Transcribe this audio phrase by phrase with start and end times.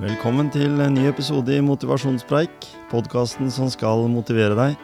[0.00, 4.78] Velkommen til en ny episode i Motivasjonspreik, podkasten som skal motivere deg.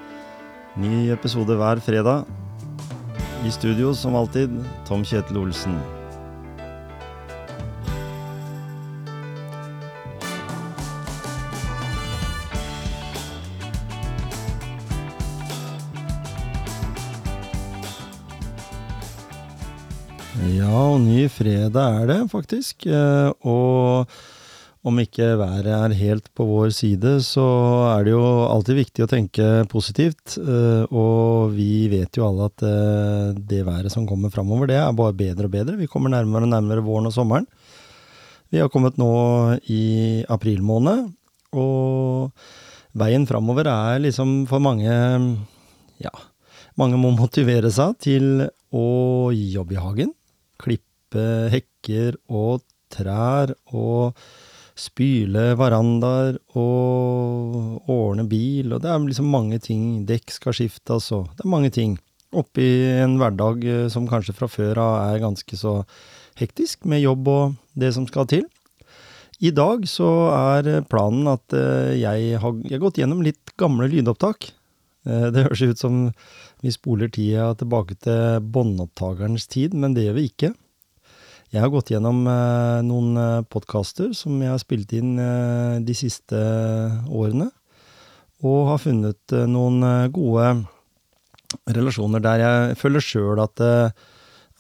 [0.79, 2.29] Ny episode hver fredag.
[3.47, 4.53] I studio som alltid,
[4.89, 5.79] Tom Kjetil Olsen.
[20.55, 22.87] Ja, og ny fredag er det faktisk.
[22.87, 24.07] Eh, Og
[24.87, 27.45] om ikke været er helt på vår side, så
[27.97, 30.37] er det jo alltid viktig å tenke positivt.
[30.39, 34.93] Eh, Og vi vet jo alle at eh, det været som kommer framover, det er
[34.97, 35.77] bare bedre og bedre.
[35.77, 37.47] Vi kommer nærmere og nærmere våren og sommeren.
[38.51, 41.11] Vi har kommet nå i april måned,
[41.53, 42.31] og
[42.97, 44.89] veien framover er liksom for mange
[45.99, 46.13] Ja,
[46.79, 48.87] mange må motivere seg til å
[49.35, 50.13] jobbe i hagen.
[50.63, 52.63] Klippe hekker og
[52.95, 54.15] trær og
[54.79, 60.05] spyle verandaer og ordne bil, og det er liksom mange ting.
[60.09, 61.97] Dekk skal skiftes og Det er mange ting.
[62.37, 62.69] Oppi
[63.01, 65.81] en hverdag eh, som kanskje fra før av er ganske så
[66.39, 68.45] hektisk, med jobb og det som skal til.
[69.41, 73.89] I dag så er planen at eh, jeg har, jeg har gått gjennom litt gamle
[73.91, 74.51] lydopptak.
[75.09, 75.99] Eh, Det høres ut som
[76.61, 80.53] vi spoler tida tilbake til båndopptakerens tid, men det gjør vi ikke.
[81.49, 85.95] Jeg har gått gjennom eh, noen eh, podkaster som jeg har spilt inn eh, de
[85.97, 86.37] siste
[87.09, 87.49] årene,
[88.45, 89.81] og har funnet noen
[90.15, 90.51] gode
[91.73, 93.63] relasjoner der jeg føler sjøl at,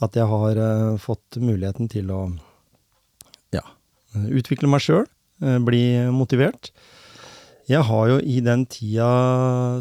[0.03, 0.59] at jeg har
[0.98, 2.25] fått muligheten til å
[3.55, 3.62] ja,
[4.19, 5.05] utvikle meg sjøl,
[5.62, 6.72] bli motivert.
[7.70, 9.12] Jeg har jo i den tida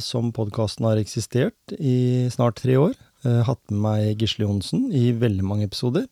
[0.04, 2.94] som podkasten har eksistert, i snart tre år,
[3.26, 6.06] hatt med meg Gisle Johnsen i veldig mange episoder.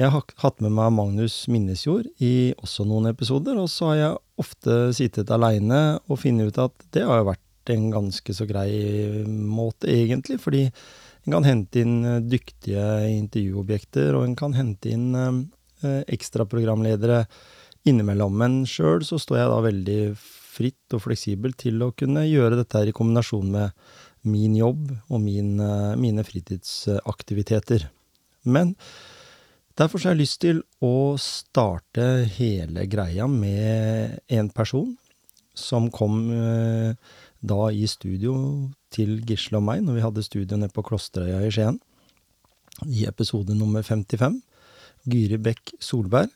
[0.00, 4.20] Jeg har hatt med meg Magnus Minnesjord i også noen episoder, og så har jeg
[4.40, 8.70] ofte sittet aleine og funnet ut at det har jo vært en ganske så grei
[9.28, 15.10] måte, egentlig, fordi en kan hente inn eh, dyktige intervjuobjekter, og en kan hente inn
[15.20, 17.26] eh, ekstraprogramledere
[17.84, 18.40] innimellom.
[18.40, 22.80] Men sjøl så står jeg da veldig fritt og fleksibel til å kunne gjøre dette
[22.80, 23.76] her i kombinasjon med
[24.24, 27.90] min jobb og min, eh, mine fritidsaktiviteter.
[28.48, 28.78] Men
[29.78, 34.94] derfor har jeg lyst til å starte hele greia med en person
[35.54, 36.94] som kom eh,
[37.40, 38.34] da i studio
[38.92, 41.78] til Gisle og meg når vi hadde studio nede på Klosterøya i Skien,
[42.88, 44.40] i episode nummer 55.
[45.10, 46.30] Gyri Bekk Solberg.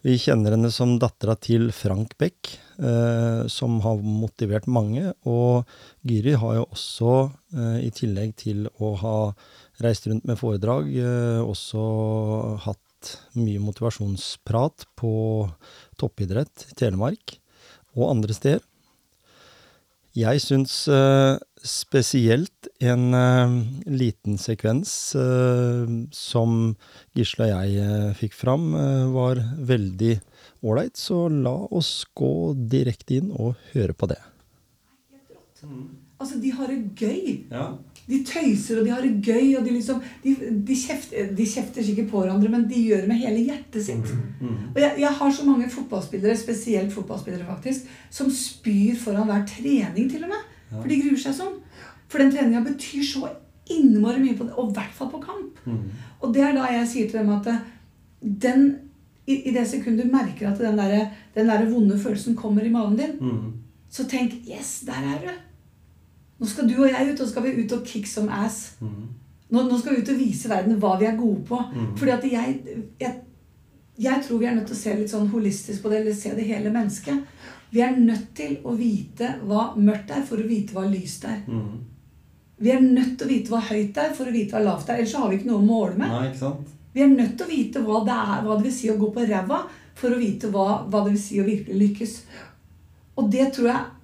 [0.00, 5.12] Vi kjenner henne som dattera til Frank Beck, eh, som har motivert mange.
[5.28, 5.68] Og
[6.06, 7.16] Gyri har jo også,
[7.52, 9.34] eh, i tillegg til å ha
[9.84, 11.84] reist rundt med foredrag, eh, også
[12.66, 15.12] hatt mye motivasjonsprat på
[16.00, 17.38] toppidrett i Telemark
[17.96, 18.66] og andre steder.
[20.18, 23.52] Jeg syns eh, spesielt en eh,
[23.86, 26.74] liten sekvens eh, som
[27.14, 29.38] Gisle og jeg eh, fikk fram, eh, var
[29.70, 30.16] veldig
[30.66, 32.32] ålreit, så la oss gå
[32.72, 34.18] direkte inn og høre på det.
[36.20, 37.46] Altså, de har det gøy.
[37.52, 37.70] Ja.
[38.10, 40.34] De tøyser, og de har det gøy, og de liksom De,
[40.66, 44.10] de, kjefter, de kjefter sikkert på hverandre, men de gjør det med hele hjertet sitt.
[44.74, 50.10] Og jeg, jeg har så mange fotballspillere, spesielt fotballspillere faktisk, som spyr foran hver trening,
[50.10, 50.42] til og med.
[50.82, 51.56] For de gruer seg sånn.
[52.10, 53.28] For den treninga betyr så
[53.70, 55.60] innmari mye, på det, og i hvert fall på kamp.
[56.20, 57.60] Og det er da jeg sier til dem at eh,
[58.20, 58.64] den,
[59.26, 61.06] i, i det sekundet du merker at den der,
[61.36, 63.14] den der vonde følelsen kommer i magen din,
[63.90, 65.30] så tenk Yes, der er du!
[66.40, 68.76] Nå skal du og jeg ut, og skal vi ut og kick some ass.
[68.80, 71.58] Nå, nå skal vi ut og vise verden hva vi er gode på.
[71.98, 73.14] Fordi at jeg, jeg,
[74.00, 76.32] jeg tror vi er nødt til å se litt sånn holistisk på det, eller se
[76.36, 77.46] det hele mennesket.
[77.70, 81.42] Vi er nødt til å vite hva mørkt er, for å vite hva lyst er.
[82.60, 85.00] Vi er nødt til å vite hva høyt er, for å vite hva lavt er.
[85.00, 86.08] Ellers så har vi ikke noe å måle med.
[86.08, 86.72] Nei, ikke sant?
[86.92, 89.12] Vi er nødt til å vite hva det, er, hva det vil si å gå
[89.14, 89.60] på ræva,
[90.00, 92.14] for å vite hva, hva det vil si å virkelig lykkes.
[93.20, 93.99] Og det tror jeg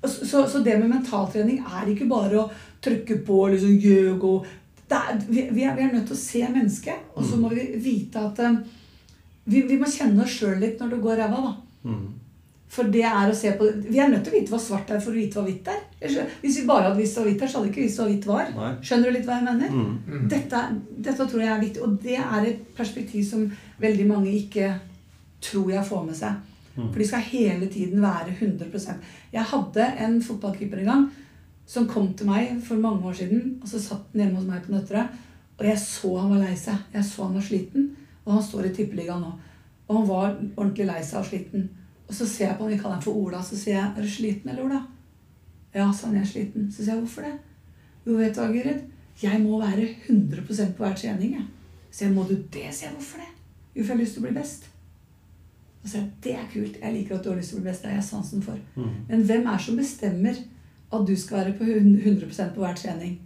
[0.00, 2.48] Så, så det med mentaltrening er ikke bare å
[2.80, 4.46] trykke på liksom gjøg og
[4.90, 7.52] det er, vi, vi, er, vi er nødt til å se mennesket, og så må
[7.52, 8.56] vi vite at um,
[9.46, 11.92] vi, vi må kjenne oss sjøl litt når det går ræva, da.
[12.70, 15.00] For det er å se på Vi er nødt til å vite hva svart er
[15.02, 15.80] for å vite hva hvitt er.
[16.42, 18.28] Hvis vi bare hadde visst hva hvitt er, så hadde vi ikke visst hva hvitt
[18.30, 18.52] var.
[18.54, 18.68] Nei.
[18.86, 19.72] Skjønner du litt hva jeg mener?
[20.30, 20.60] Dette,
[21.08, 23.48] dette tror jeg er viktig, og det er et perspektiv som
[23.82, 24.70] veldig mange ikke
[25.42, 26.46] tror jeg får med seg.
[26.88, 31.10] For de skal hele tiden være 100% Jeg hadde en fotballkeeper en gang
[31.70, 34.64] som kom til meg for mange år siden, og så satt han hjemme hos meg
[34.64, 35.04] på Nøtterøy,
[35.60, 36.86] og jeg så han var lei seg.
[36.94, 37.84] Jeg så han var sliten,
[38.24, 39.30] og han står i tippeligaen nå.
[39.86, 41.68] Og han var ordentlig lei seg og sliten.
[42.08, 44.02] Og så ser jeg på han, vi kaller han for Ola, så sier jeg 'Er
[44.02, 44.86] du sliten, eller, Ola?'
[45.74, 46.72] 'Ja', sa han, 'jeg er sliten'.
[46.72, 47.38] Så sier jeg 'Hvorfor det?'
[48.06, 48.80] 'Jo, vet du hva, Gyrid,
[49.22, 51.46] jeg må være 100% på hver trening', jeg.
[51.90, 52.96] Så jeg 'Må du det?' sier jeg.
[52.96, 53.34] 'Hvorfor det?'
[53.76, 54.79] 'Jo, for jeg har lyst til å bli best'.
[55.82, 56.76] Og så 'Det er kult.
[56.82, 57.82] Jeg liker at du har lyst til å bli best.
[57.82, 58.58] Det har jeg sansen for'.
[58.76, 58.90] Mm.
[59.08, 60.36] Men hvem er som bestemmer
[60.92, 63.18] at du skal være på 100% på hver trening?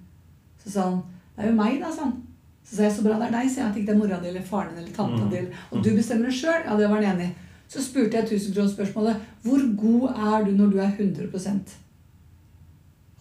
[0.65, 1.03] Så sa han
[1.37, 2.23] 'Det er jo meg', da', sa han.
[2.65, 3.71] Så sa jeg 'Så bra det er deg', sier jeg.
[3.71, 5.31] At ikke det er mora di eller faren din eller tanta Mm.
[5.31, 5.37] di.
[5.71, 6.65] Og du bestemmer det sjøl.
[6.65, 7.35] Ja, det var han enig i.
[7.69, 11.79] Så spurte jeg tusenkronersspørsmålet 'Hvor god er du når du er 100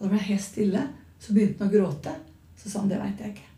[0.00, 0.88] da ble helt stille.
[1.18, 2.12] Så begynte han å gråte.
[2.56, 3.53] Så sa han 'Det veit jeg ikke'.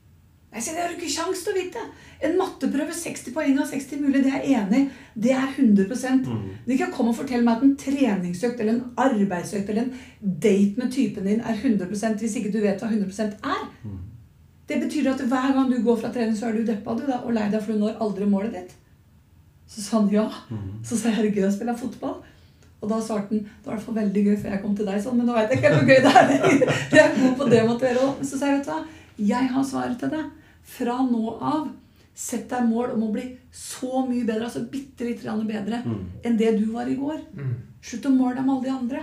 [0.55, 1.83] Jeg sier, Det har du ikke kjangs til å vite.
[2.25, 4.89] En matteprøve 60 poeng av 60 mulig, det er jeg enig i.
[5.27, 5.87] Det er 100
[6.27, 6.49] Mm.
[6.67, 10.79] Du kan komme og fortelle meg at en treningsøkt eller en arbeidsøkt eller en date
[10.79, 13.67] med typen din er 100% hvis ikke du vet hva 100 er.
[13.85, 13.99] Mm.
[14.69, 17.21] Det betyr at hver gang du går fra trening, så er du deppa du da,
[17.25, 18.73] og lei deg for du når aldri målet ditt.
[19.69, 20.27] Så sa han ja.
[20.51, 20.83] Mm.
[20.85, 22.17] Så sa jeg er det gøy å spille fotball.
[22.81, 24.87] Og da svarte han det var i hvert fall veldig gøy før jeg kom til
[24.87, 26.35] deg, sånn, men nå veit jeg ikke hvor gøy det er.
[26.97, 28.21] Jeg er god på det å motivere òg.
[28.27, 28.83] Så sa jeg, vet du hva,
[29.19, 30.31] jeg har svaret til deg.
[30.67, 31.69] Fra nå av,
[32.17, 36.07] sett deg mål om å bli så mye bedre, altså bitte litt bedre, Mm.
[36.25, 37.21] enn det du var i går.
[37.35, 37.55] Mm.
[37.83, 39.03] Slutt å måle deg med alle de andre.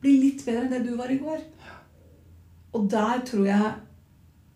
[0.00, 1.40] Bli litt bedre enn det du var i går.
[2.74, 3.74] Og der tror jeg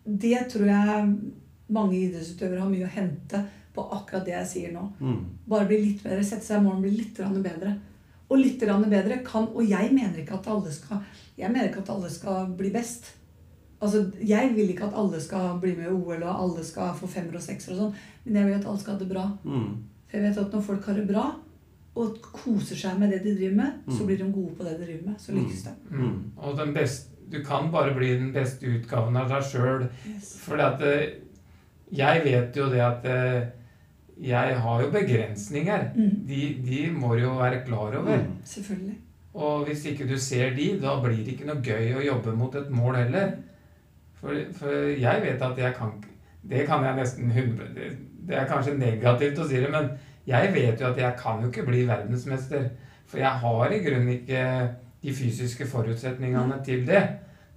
[0.09, 1.17] Det tror jeg
[1.69, 3.41] mange idrettsutøvere har mye å hente
[3.75, 4.85] på akkurat det jeg sier nå.
[5.01, 5.25] Mm.
[5.49, 7.73] Bare bli litt bedre, sette seg i morgen, bli litt bedre.
[8.29, 11.03] Og litt bedre kan Og jeg mener ikke at alle skal
[11.37, 13.13] Jeg mener ikke at alle skal bli best.
[13.81, 17.07] Altså, Jeg vil ikke at alle skal bli med i OL, og alle skal få
[17.07, 17.93] femmer og sekser og sånn,
[18.25, 19.25] men jeg vil at alle skal ha det bra.
[19.43, 19.67] Mm.
[20.07, 21.25] For jeg vet at når folk har det bra
[21.97, 24.07] og koser seg med det de driver med, så Mm.
[24.07, 25.15] blir de gode på det de driver med.
[25.21, 25.69] Så lykkes de.
[25.91, 26.23] Mm.
[26.37, 29.87] Og den beste, du kan bare bli den beste utgaven av deg sjøl.
[30.07, 30.37] Yes.
[30.41, 30.57] For
[31.91, 33.47] jeg vet jo det at eh,
[34.21, 35.91] jeg har jo begrensninger.
[35.95, 36.27] Mm.
[36.27, 38.17] De, de må jo være klar over.
[38.17, 38.37] Mm.
[38.43, 38.97] Selvfølgelig.
[39.37, 42.55] Og hvis ikke du ser de, da blir det ikke noe gøy å jobbe mot
[42.55, 43.35] et mål heller.
[44.21, 45.91] For, for jeg vet at jeg kan
[46.49, 47.87] Det kan jeg nesten 100 det,
[48.27, 49.89] det er kanskje negativt å si det, men
[50.27, 52.65] jeg vet jo at jeg kan jo ikke bli verdensmester.
[53.07, 54.41] For jeg har i grunnen ikke
[55.03, 57.01] de fysiske forutsetningene til det.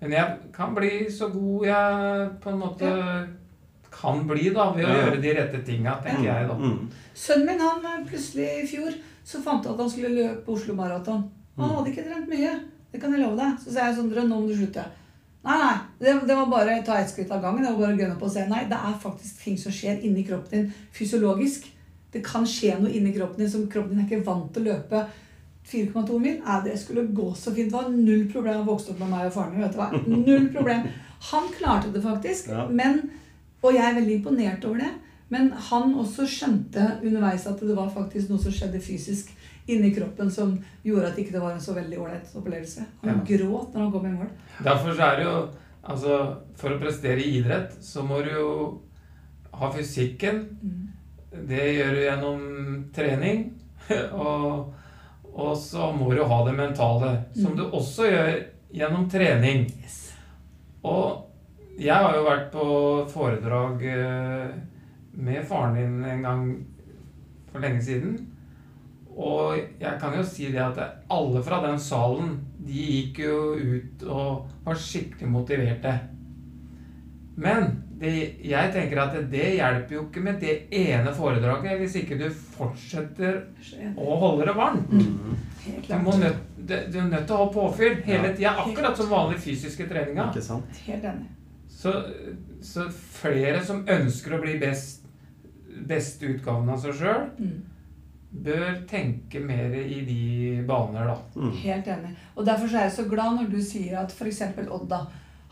[0.00, 2.90] Men jeg kan bli så god jeg på en måte
[3.90, 5.00] kan bli, da, ved å Ja.
[5.06, 6.54] gjøre de rette tinga, tenker jeg, da.
[6.54, 6.88] Mm.
[7.14, 8.92] Sønnen min han eh, plutselig i fjor
[9.24, 11.24] så fant han at han skulle løpe Oslo Maraton.
[11.58, 11.74] Han Mm.
[11.76, 12.52] hadde ikke trent mye.
[12.92, 13.58] Det kan jeg love deg.
[13.58, 14.84] Så sa jeg Sondre, nå må du slutte.
[15.42, 15.76] Nei, nei.
[15.98, 17.64] Det, det var bare ta ett skritt av gangen.
[17.64, 18.44] Det var bare å gønne på å se.
[18.48, 21.66] Nei, det er faktisk ting som skjer inni kroppen din fysiologisk.
[22.12, 24.74] Det kan skje noe inni kroppen din som kroppen din er ikke vant til å
[24.74, 25.04] løpe
[25.70, 26.40] 4,2 mil.
[26.44, 27.70] Nei, det skulle gå så fint.
[27.70, 29.64] Det var null problem å vokse opp med meg og faren min.
[29.64, 29.90] vet du hva?
[30.28, 30.88] Null problem.
[31.30, 32.50] Han klarte det faktisk.
[32.52, 32.66] Ja.
[32.68, 33.04] Men,
[33.62, 34.92] og jeg er veldig imponert over det.
[35.30, 39.30] Men han også skjønte underveis at det var faktisk noe som skjedde fysisk
[39.66, 42.84] inni kroppen som gjorde at ikke det var en så veldig ålreit opplevelse.
[43.04, 44.30] Han gråt når han kom i mål.
[44.64, 45.40] Derfor så er det jo
[45.90, 46.16] Altså,
[46.60, 48.48] for å prestere i idrett, så må du jo
[49.56, 50.42] ha fysikken.
[50.60, 51.46] Mm.
[51.48, 52.42] Det gjør du gjennom
[52.94, 53.40] trening.
[54.12, 54.74] Og,
[55.32, 57.56] og så må du ha det mentale, som Mm.
[57.56, 58.44] du også gjør
[58.76, 59.64] gjennom trening.
[59.80, 60.12] Yes.
[60.84, 61.26] Og
[61.80, 62.66] jeg har jo vært på
[63.10, 64.50] foredrag eh,
[65.16, 66.44] med faren din en gang
[67.50, 68.18] for lenge siden.
[69.16, 70.78] Og jeg kan jo si det at
[71.10, 75.94] alle fra den salen, de gikk jo ut og var skikkelig motiverte.
[77.40, 77.70] Men
[78.00, 78.12] det,
[78.44, 83.42] jeg tenker at det hjelper jo ikke med det ene foredraget hvis ikke du fortsetter
[83.96, 84.92] å holde det varmt.
[84.92, 85.34] Mm.
[85.64, 88.34] Helt Du, må nødt, du er nødt til å ha påfyll hele Ja.
[88.36, 89.88] tida, akkurat som vanlig fysiske
[91.10, 91.28] enig.
[91.68, 91.92] Så,
[92.62, 95.04] så flere som ønsker å bli best,
[95.88, 97.58] beste utgaven av seg sjøl, Mm.
[98.32, 101.16] Bør tenke mer i de baner, da.
[101.36, 101.50] Mm.
[101.64, 102.12] Helt enig.
[102.36, 104.42] Og derfor så er jeg så glad når du sier at f.eks.
[104.70, 105.00] Odd da,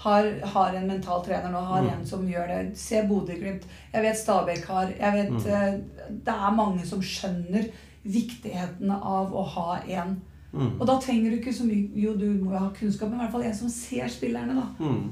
[0.05, 1.89] har, har en mental trener nå, har Mm.
[1.99, 2.79] en som gjør det.
[2.79, 3.65] Se Bodø-Glimt.
[3.93, 4.93] Jeg vet Stabæk har.
[4.99, 5.47] Jeg vet Mm.
[5.47, 5.81] eh,
[6.25, 7.67] Det er mange som skjønner
[8.05, 10.21] viktigheten av å ha en.
[10.53, 10.81] Mm.
[10.81, 13.23] Og da trenger du ikke så mye Jo, du må jo ha kunnskap, men i
[13.25, 14.67] hvert fall en som ser spillerne, da.
[14.79, 15.11] Mm.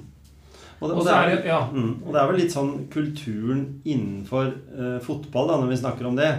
[0.81, 1.67] Og, det, Og det er er, Ja.
[1.73, 6.07] mm, og det er vel litt sånn kulturen innenfor uh, fotball, da, når vi snakker
[6.07, 6.31] om det.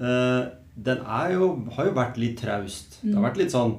[0.00, 0.46] Eh,
[0.76, 0.98] den
[1.32, 3.00] jo, har jo vært litt traust.
[3.02, 3.28] Det har Mm.
[3.30, 3.74] vært litt sånn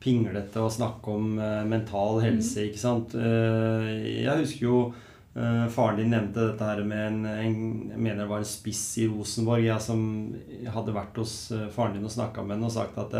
[0.00, 3.14] pinglete å snakke om uh, mental helse, ikke sant.
[3.14, 4.94] Eh, jeg husker jo
[5.34, 8.98] eh, faren din nevnte dette her med en, en Jeg mener det var en spiss
[8.98, 10.34] i Rosenborg jeg som
[10.68, 13.16] hadde vært hos faren din og snakka med henne og sagt at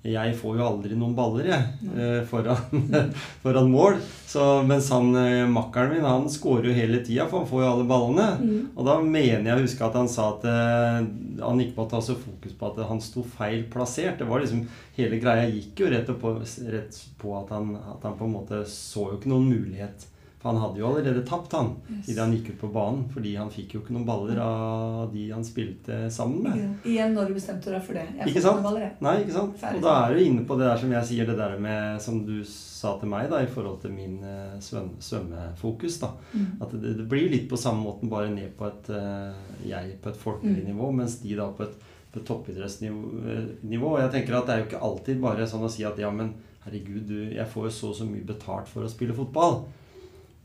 [0.00, 2.84] jeg får jo aldri noen baller, jeg, eh, foran,
[3.42, 3.98] foran mål.
[4.30, 7.68] Så, mens han eh, makkeren min, han skårer jo hele tida, for han får jo
[7.68, 8.28] alle ballene.
[8.40, 8.62] Mm.
[8.72, 11.02] Og da mener jeg å huske at han sa at eh,
[11.42, 14.16] han gikk på å ta så fokus på at han sto feil plassert.
[14.22, 14.64] Det var liksom
[15.00, 16.30] Hele greia gikk jo rett på,
[16.68, 20.02] rett på at, han, at han på en måte så jo ikke noen mulighet.
[20.40, 22.06] For han hadde jo allerede tapt, han, Yes.
[22.08, 23.02] idet han gikk ut på banen.
[23.12, 26.54] Fordi han fikk jo ikke noen baller av de han spilte sammen med.
[26.56, 28.06] Ikke- Igjen når du bestemte deg for det.
[28.16, 28.62] Jeg Ikke sant?
[28.64, 28.92] baller, jeg.
[29.04, 29.58] Nei, ikke sant?
[29.60, 32.00] Ferdig Og da er du inne på det der som jeg sier, det der med
[32.00, 36.08] Som du sa til meg, da, i forhold til min eh, svøm, svømmefokus, da.
[36.34, 36.46] Mm.
[36.62, 39.34] At det, det blir litt på samme måten, bare ned på et eh,
[39.68, 40.72] Jeg på et folkelig Mm.
[40.72, 41.74] nivå, mens de da på et,
[42.14, 43.28] på et toppidrettsnivå.
[43.28, 43.82] eh.
[43.82, 46.10] Og jeg tenker at det er jo ikke alltid bare sånn å si at ja,
[46.10, 46.32] men
[46.64, 49.64] herregud, du, jeg får jo så og så mye betalt for å spille fotball.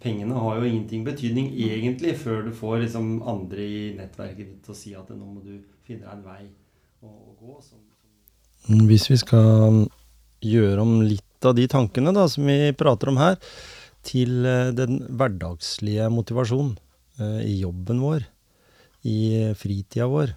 [0.06, 4.76] Pengene har jo ingenting betydning egentlig før du får liksom andre i nettverket ditt til
[4.76, 5.56] å si at nå må du
[5.88, 6.44] finne deg en vei
[7.02, 7.58] å, å gå.
[7.66, 7.82] Som,
[8.86, 9.88] Hvis vi skal
[10.46, 13.40] gjøre om litt av de tankene da, som vi prater om her,
[14.06, 16.76] til eh, den hverdagslige motivasjonen
[17.20, 18.26] eh, i jobben vår,
[19.06, 20.36] i fritida vår,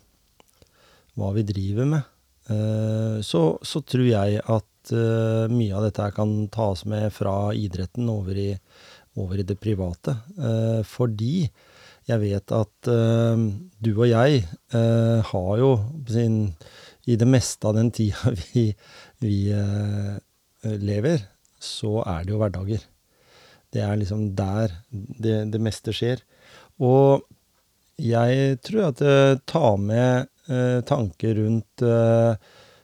[1.19, 2.09] hva vi driver med,
[2.53, 8.39] eh, så, så tror jeg at mye av dette kan tas med fra idretten over
[8.41, 8.55] i,
[9.19, 10.17] over i det private.
[10.39, 11.49] Eh, fordi
[12.09, 13.47] jeg vet at eh,
[13.85, 14.45] du og jeg
[14.75, 15.73] eh, har jo
[16.09, 16.39] sin,
[17.09, 18.69] i det meste av den tida vi,
[19.25, 19.41] vi
[20.63, 21.27] lever,
[21.59, 22.87] så er det jo hverdager.
[23.75, 26.23] Det er liksom der det, det meste skjer.
[26.81, 27.27] Og
[27.99, 32.39] jeg tror at jeg tar med eh, tanker rundt eh,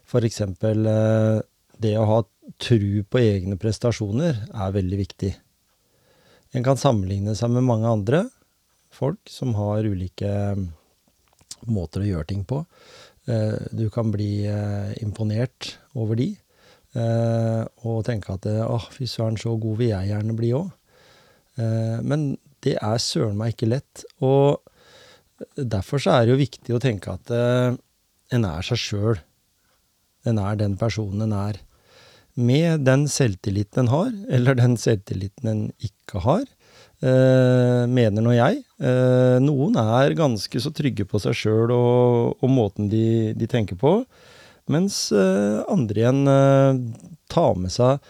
[0.04, 0.40] f.eks.
[0.42, 1.40] Eh,
[1.84, 2.20] det å ha
[2.60, 5.30] tru på egne prestasjoner er veldig viktig.
[6.54, 8.24] En kan sammenligne seg med mange andre
[8.94, 10.68] folk som har ulike mm,
[11.74, 12.60] måter å gjøre ting på.
[13.26, 16.28] Eh, du kan bli eh, imponert over de,
[16.94, 20.70] eh, og tenke at 'Å, fy søren, så god vil jeg gjerne bli òg.
[21.58, 24.04] Eh, men det er søren meg ikke lett.
[24.22, 24.62] Og
[25.58, 27.74] derfor så er det jo viktig å tenke at eh,
[28.34, 29.22] en er seg sjøl.
[30.24, 31.63] En er den personen en er.
[32.34, 36.46] Med den selvtilliten en har, eller den selvtilliten en ikke har,
[36.98, 38.64] eh, mener nå jeg.
[38.82, 43.78] Eh, noen er ganske så trygge på seg sjøl og, og måten de, de tenker
[43.78, 44.00] på,
[44.66, 46.80] mens eh, andre igjen eh,
[47.30, 48.00] tar med seg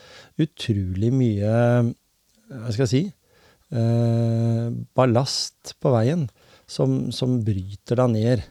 [0.41, 1.51] utrolig mye
[2.49, 3.03] Hva skal jeg si
[3.75, 6.29] eh, Ballast på veien
[6.71, 8.45] som, som bryter deg ned.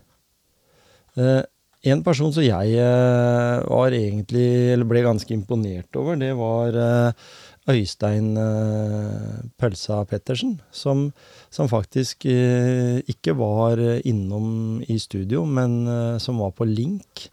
[1.83, 7.25] En person som jeg eh, var egentlig, eller ble ganske imponert over, det var eh,
[7.73, 11.09] Øystein eh, Pølsa Pettersen, som,
[11.51, 15.83] som faktisk ikke var innom i studio, men
[16.23, 17.27] som var på link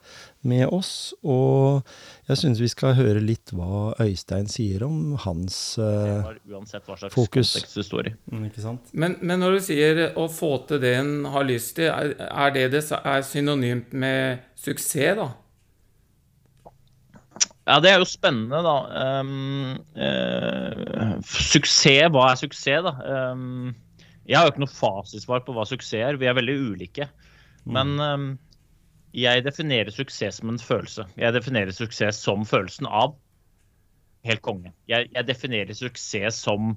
[0.46, 1.12] med oss.
[1.26, 1.82] Og
[2.28, 7.14] jeg syns vi skal høre litt hva Øystein sier om hans uh, uansett hva slags
[7.14, 7.52] Fokus.
[8.62, 8.92] sant?
[8.92, 12.56] Men, men når du sier å få til det en har lyst til, er, er
[12.56, 15.30] det det er synonymt med suksess, da?
[17.70, 18.76] Ja, det er jo spennende, da.
[19.20, 22.94] Um, uh, suksess, hva er suksess, da?
[23.30, 23.74] Um,
[24.26, 26.18] jeg har jo ikke noe fasitsvar på hva suksess er.
[26.18, 27.06] Vi er veldig ulike.
[27.70, 28.30] Men um,
[29.16, 31.06] jeg definerer suksess som en følelse.
[31.18, 33.16] Jeg definerer suksess som følelsen av
[34.26, 34.72] helt konge.
[34.90, 36.76] Jeg, jeg definerer suksess som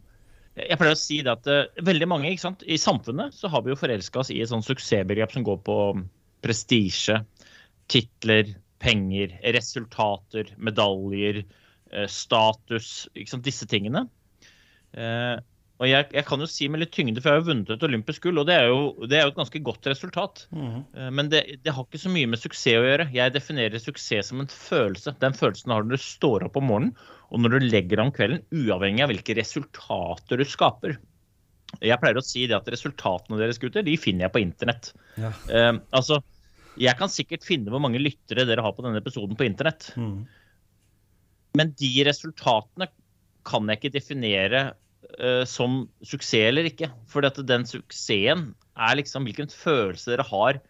[0.54, 2.63] Jeg pleier å si det at uh, veldig mange ikke sant?
[2.70, 5.78] i samfunnet så har vi jo forelska oss i et sånt suksessbegrep som går på
[6.46, 7.16] prestisje,
[7.90, 11.42] titler, penger, resultater, medaljer,
[11.90, 13.48] uh, status, ikke sant?
[13.48, 14.06] disse tingene.
[14.94, 15.40] Eh,
[15.84, 17.82] og jeg, jeg kan jo si med litt tyngde, for jeg har jo vunnet et
[17.84, 20.46] olympisk gull, og det er jo, det er jo et ganske godt resultat.
[20.56, 20.78] Mm.
[21.18, 23.10] Men det, det har ikke så mye med suksess å gjøre.
[23.12, 25.12] Jeg definerer suksess som en følelse.
[25.20, 26.94] Den følelsen har du når du står opp om morgenen,
[27.34, 30.96] og når du legger deg om kvelden, uavhengig av hvilke resultater du skaper.
[31.84, 34.94] Jeg pleier å si det at resultatene deres gutter, de finner jeg på internett.
[35.20, 35.34] Ja.
[35.52, 36.22] Eh, altså,
[36.80, 39.92] jeg kan sikkert finne hvor mange lyttere dere har på denne episoden på internett.
[40.00, 40.24] Mm.
[41.60, 42.88] Men de resultatene
[43.44, 44.63] kan jeg ikke definere
[45.20, 46.92] eh, som suksess eller ikke.
[47.10, 50.62] For den suksessen er liksom hvilken følelse dere har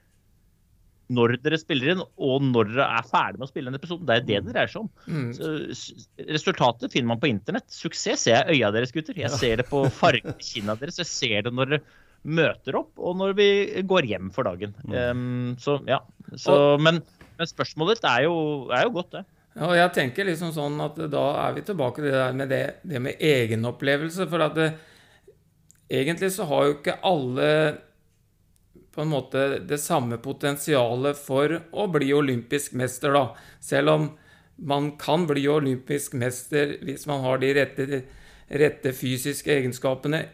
[1.14, 4.08] når dere spiller inn, og når dere er ferdig med å spille en episode.
[4.08, 4.92] Det er det det dreier seg om.
[5.06, 5.28] Mm.
[5.36, 5.52] Så,
[6.32, 7.68] resultatet finner man på internett.
[7.74, 9.18] Suksess ser jeg i øya deres, gutter.
[9.20, 11.02] Jeg ser det på fargen i kinna deres.
[11.02, 11.84] Jeg ser det når dere
[12.24, 13.50] møter opp, og når vi
[13.88, 14.72] går hjem for dagen.
[14.88, 16.00] Um, så ja.
[16.40, 17.02] Så, men,
[17.36, 18.36] men spørsmålet er jo,
[18.72, 19.26] er jo godt, det.
[19.54, 22.50] Ja, og jeg tenker liksom sånn at da er vi tilbake til det der med
[22.50, 24.26] det, det med egenopplevelse.
[24.32, 24.70] For at det,
[25.94, 27.50] egentlig så har jo ikke alle
[28.94, 33.24] på en måte det samme potensialet for å bli olympisk mester, da.
[33.62, 34.12] Selv om
[34.62, 38.04] man kan bli olympisk mester hvis man har de rette,
[38.54, 40.28] rette fysiske egenskapene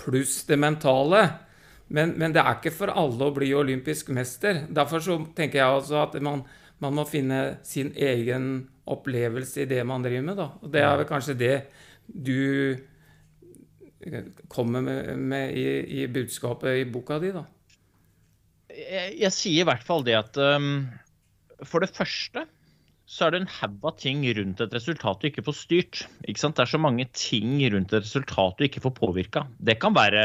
[0.00, 1.28] pluss det mentale.
[1.86, 4.64] Men, men, det er ikke for alle å bli olympisk mester.
[4.72, 6.44] Derfor så tenker jeg altså at man,
[6.84, 10.40] man må finne sin egen opplevelse i det man driver med.
[10.40, 10.48] Da.
[10.60, 11.54] Og det er vel kanskje det
[12.04, 12.76] du
[14.52, 17.46] kommer med, med i, i, budskapet i boka di, da.
[18.74, 20.86] Jeg, jeg sier i hvert fall det at um,
[21.64, 22.44] for det første
[23.04, 25.98] så er det en haug av ting rundt et resultat du ikke får styrt.
[26.24, 26.56] Ikke sant?
[26.56, 29.44] Det er så mange ting rundt et resultat du ikke får påvirka.
[29.60, 30.22] Det kan være,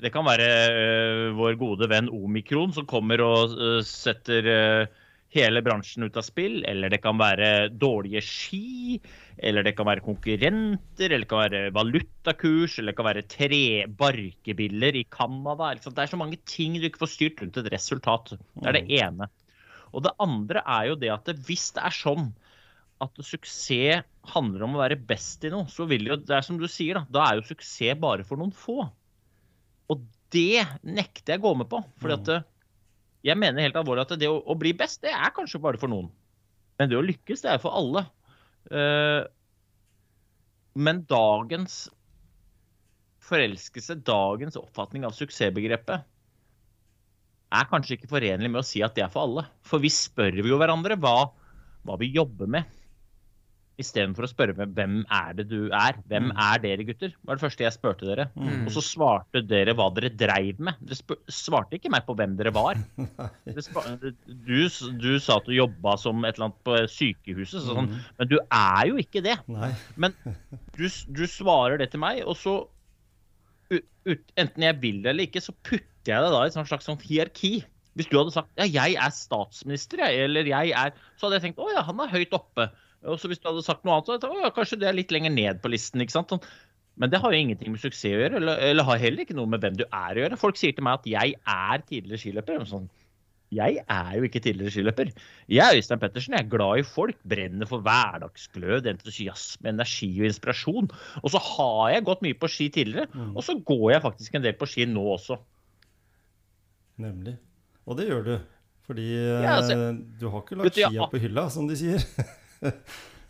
[0.00, 5.62] det kan være uh, vår gode venn Omikron som kommer og uh, setter uh, hele
[5.64, 6.62] bransjen ut av spill.
[6.68, 8.98] Eller det kan være dårlige ski.
[9.38, 11.08] Eller det kan være konkurrenter.
[11.08, 12.78] Eller det kan være valutakurs.
[12.78, 13.64] Eller det kan være tre
[14.00, 15.74] barkebiller i Canada.
[15.78, 18.36] Det er så mange ting du ikke får styrt rundt et resultat.
[18.36, 18.94] Det er det mm.
[19.02, 19.30] ene.
[19.92, 22.30] Og det andre er jo det at hvis det er sånn
[22.98, 26.58] at suksess handler om å være best i noe, så vil jo Det er som
[26.60, 27.06] du sier, da.
[27.08, 28.82] Da er jo suksess bare for noen få.
[29.88, 30.02] Og
[30.34, 31.80] det nekter jeg å gå med på.
[32.00, 32.48] fordi at mm.
[33.28, 35.90] Jeg mener helt alvorlig at det å, å, bli best, det er kanskje bare for
[35.92, 36.08] noen.
[36.78, 38.04] Men det å lykkes, det er for alle.
[38.70, 39.24] Uh,
[40.78, 41.86] men dagens
[43.28, 46.06] forelskelse, dagens oppfatning av suksessbegrepet,
[47.48, 49.46] er kanskje ikke forenlig med å si at det er for alle.
[49.66, 51.30] For vi spør jo hverandre hva,
[51.88, 52.77] hva vi jobber med,
[53.78, 55.98] istedenfor å spørre meg hvem er det du er.
[56.10, 56.40] Hvem mm.
[56.44, 57.12] er dere, gutter?
[57.14, 58.28] Det var det første jeg spurte dere.
[58.34, 58.64] Mm.
[58.66, 60.80] Og så svarte dere hva dere dreiv med.
[60.82, 62.80] Dere svarte ikke meg på hvem dere var.
[64.48, 64.56] Du,
[65.00, 68.02] du, sa at du jobba som et eller annet på sykehuset, sånn, mm.
[68.20, 69.34] men du er jo ikke det.
[69.50, 69.70] Nei.
[70.00, 70.14] Men
[70.76, 72.54] du, du svarer det til meg, og så
[73.72, 76.88] ut, enten jeg vil det eller ikke, så putter jeg det da i et slags
[76.88, 77.52] sånn hierarki.
[77.98, 81.48] Hvis du hadde sagt ja, jeg er statsminister, jeg, eller jeg er Så hadde jeg
[81.48, 82.68] tenkt å ja, han er høyt oppe.
[83.06, 84.96] Og så hvis du hadde sagt noe annet, så hadde å ja, kanskje det er
[84.96, 86.02] litt lenger ned på listen.
[86.02, 86.34] ikke sant?
[86.34, 86.42] Sånn.
[86.98, 89.50] Men det har jo ingenting med suksess å gjøre, eller, eller, har heller ikke noe
[89.50, 90.38] med hvem du er å gjøre.
[90.40, 92.64] Folk sier til meg at jeg er tidligere skiløper.
[92.66, 92.88] Sånn,
[93.54, 95.12] jeg er jo ikke tidligere skiløper.
[95.46, 96.34] Jeg er Øystein Pettersen.
[96.34, 97.20] Jeg er glad i folk.
[97.22, 100.90] Brenner for hverdagsglød, entusiasme, energi og inspirasjon.
[101.22, 103.30] Og så har jeg gått mye på ski tidligere, mm.
[103.38, 105.38] og så går jeg faktisk en del på ski nå også.
[106.98, 107.38] Nemlig.
[107.86, 108.34] Og det gjør du.
[108.88, 112.04] Fordi ja, altså, eh, du har ikke lagt skia på hylla, som de sier.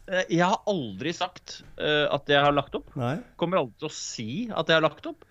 [0.09, 2.88] Eh, jeg har aldri sagt uh, at jeg har lagt opp.
[2.97, 3.19] Nei.
[3.41, 5.27] Kommer aldri til å si at jeg har lagt opp.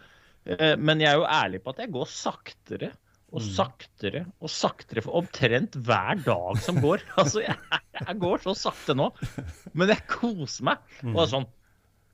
[0.46, 2.92] Uh, men jeg er jo ærlig på at jeg går saktere
[3.28, 3.48] og mm.
[3.58, 7.04] saktere og saktere for omtrent hver dag som går.
[7.20, 7.58] Altså, jeg,
[8.00, 9.10] jeg, går så sakte nå,
[9.74, 10.84] men jeg koser meg.
[11.04, 11.48] Og det er sånn,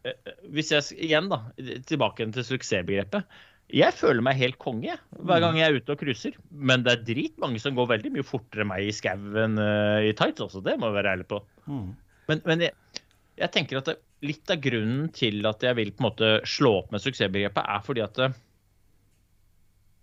[0.07, 1.43] eh, eh, hvis jeg igjen da,
[1.89, 3.41] tilbake til suksessbegrepet.
[3.73, 6.35] Jeg føler meg helt konge hver gang jeg er ute og cruiser.
[6.49, 10.43] Men det er dritmange som går veldig mye fortere enn meg i skauen i tights.
[10.45, 10.61] Altså.
[10.65, 11.39] Det må jeg være ærlig på.
[11.67, 11.93] Mm.
[12.29, 13.01] Men, men jeg,
[13.39, 16.77] jeg, tenker at det, litt av grunnen til at jeg vil på en måte slå
[16.81, 18.21] opp med suksessbegrepet, er fordi at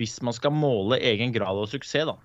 [0.01, 2.17] hvis man skal måle egen grad av suksess, da,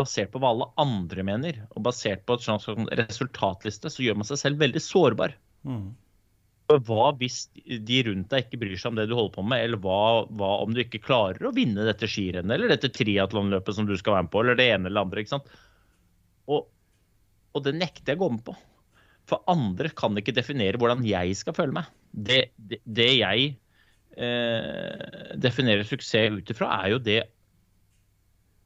[0.00, 2.66] basert på hva alle andre mener, og basert på et slags
[3.00, 5.36] resultatliste, så gjør man seg selv veldig sårbar.
[5.64, 5.92] Mm.
[6.88, 9.80] Hva hvis de rundt deg ikke bryr seg om det du holder på med, eller
[9.84, 13.94] hva, hva om du ikke klarer å vinne dette skirennet, eller dette triatlonløpet som du
[14.00, 15.24] skal være med på, eller det ene eller det andre.
[15.24, 15.54] ikke sant?
[17.54, 18.54] Og, det nekter jeg å gå med på.
[19.30, 21.92] For andre kan ikke definere hvordan jeg skal føle meg.
[22.10, 23.46] Det, det, det jeg
[24.18, 27.20] eh, definerer suksess ut ifra, er jo det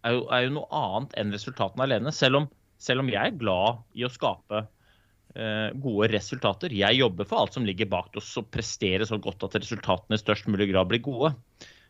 [0.07, 2.14] er jo, er jo, noe annet enn resultatene alene.
[2.14, 6.74] Selv om, selv om, jeg er glad i å skape eh, gode resultater.
[6.74, 10.22] Jeg jobber for alt som ligger bak oss og presterer så godt at resultatene i
[10.22, 11.35] størst mulig grad blir gode.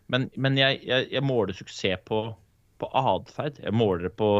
[0.09, 2.23] Men, men jeg, jeg, jeg, måler suksess på,
[2.81, 3.61] på atferd.
[3.65, 4.33] Jeg måler det på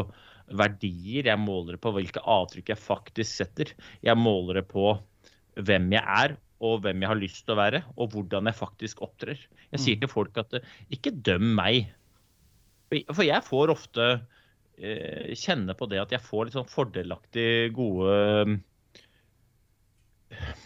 [0.57, 1.27] verdier.
[1.29, 3.73] Jeg måler det på hvilke avtrykk jeg faktisk setter.
[4.05, 4.93] Jeg måler det på
[5.59, 9.03] hvem jeg er, og hvem jeg har lyst til å være, og hvordan jeg faktisk
[9.05, 9.39] opptrer.
[9.71, 10.03] Jeg sier mm.
[10.03, 11.91] til folk at eh, ikke døm meg.
[12.89, 14.07] For jeg får ofte
[14.79, 18.17] eh, kjenne på det at jeg får litt sånn fordelaktig gode
[20.33, 20.65] eh,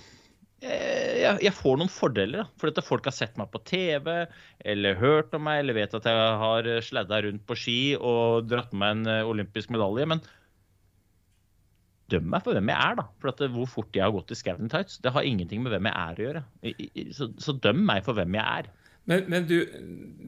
[0.64, 2.44] jeg, jeg, får noen fordeler.
[2.44, 4.08] Da, fordi at folk har sett meg på TV
[4.74, 8.72] eller hørt om meg eller vet at jeg har sladda rundt på ski og dratt
[8.72, 10.08] med meg en eh, olympisk medalje.
[10.14, 10.24] Men
[12.14, 13.08] døm meg for hvem jeg er, da.
[13.22, 15.90] For at hvor fort jeg har gått i skauen tights, det har ingenting med hvem
[15.90, 16.46] jeg er å gjøre.
[17.18, 18.72] Så, så døm meg for hvem jeg er.
[19.10, 19.58] Men, men du,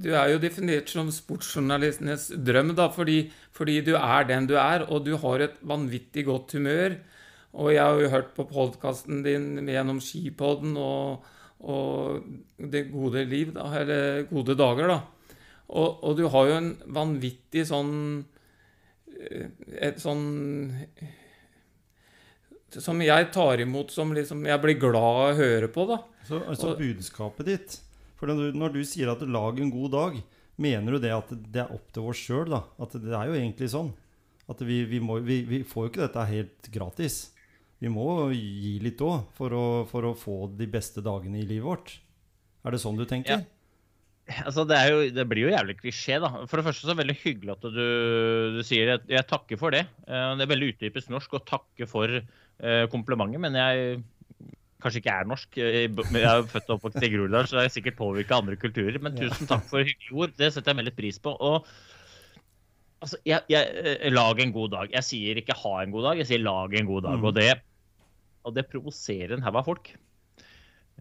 [0.04, 4.84] du, er jo definert som sportsjournalistenes drøm, da, fordi, fordi, du er den du er,
[4.90, 6.98] og du har et vanvittig godt humør.
[7.56, 11.26] Og jeg har jo hørt på podkasten din gjennom Skipodden og,
[11.64, 12.26] og
[12.60, 15.00] Det gode liv, da, eller Gode dager, da.
[15.72, 17.94] Og, og du har jo en vanvittig sånn
[19.16, 20.26] Et sånn
[22.76, 26.02] som jeg tar imot, som liksom jeg blir glad av å høre på, da.
[26.28, 27.78] Så altså budskapet ditt
[28.20, 30.18] For når du, når du sier at du lager en god dag,
[30.60, 32.66] mener du det at det er opp til oss sjøl, da?
[32.84, 33.94] At det er jo egentlig sånn.
[34.52, 37.18] At vi, vi, må, vi, vi får jo ikke dette helt gratis.
[37.84, 39.56] Vi må gi litt òg for,
[39.92, 41.92] for å få de beste dagene i livet vårt.
[42.66, 43.44] Er det sånn du tenker?
[43.44, 43.52] Ja.
[44.42, 46.32] Altså, det, jo, det blir jo jævlig klisjé, da.
[46.50, 47.84] For det første så er det veldig hyggelig at du,
[48.56, 49.84] du sier jeg, jeg takker for det.
[50.08, 54.00] Eh, Det er veldig utypisk norsk å takke for eh, komplimentet, men jeg
[54.82, 55.60] kanskje ikke er norsk.
[55.62, 58.98] Jeg jeg er født og oppvokst i Groruddalen, så jeg er sikkert påvirka andre kulturer.
[59.04, 60.34] Men tusen takk for hyggelige ord.
[60.42, 61.36] Det setter jeg veldig pris på.
[61.52, 61.70] Og
[63.06, 64.94] altså, jeg, jeg, eh, lag en god dag.
[64.98, 67.20] Jeg sier ikke ha en god dag, jeg sier lag en god dag.
[67.20, 67.28] Mm.
[67.30, 67.52] Og det,
[68.46, 69.92] og det provoserer en haug av folk.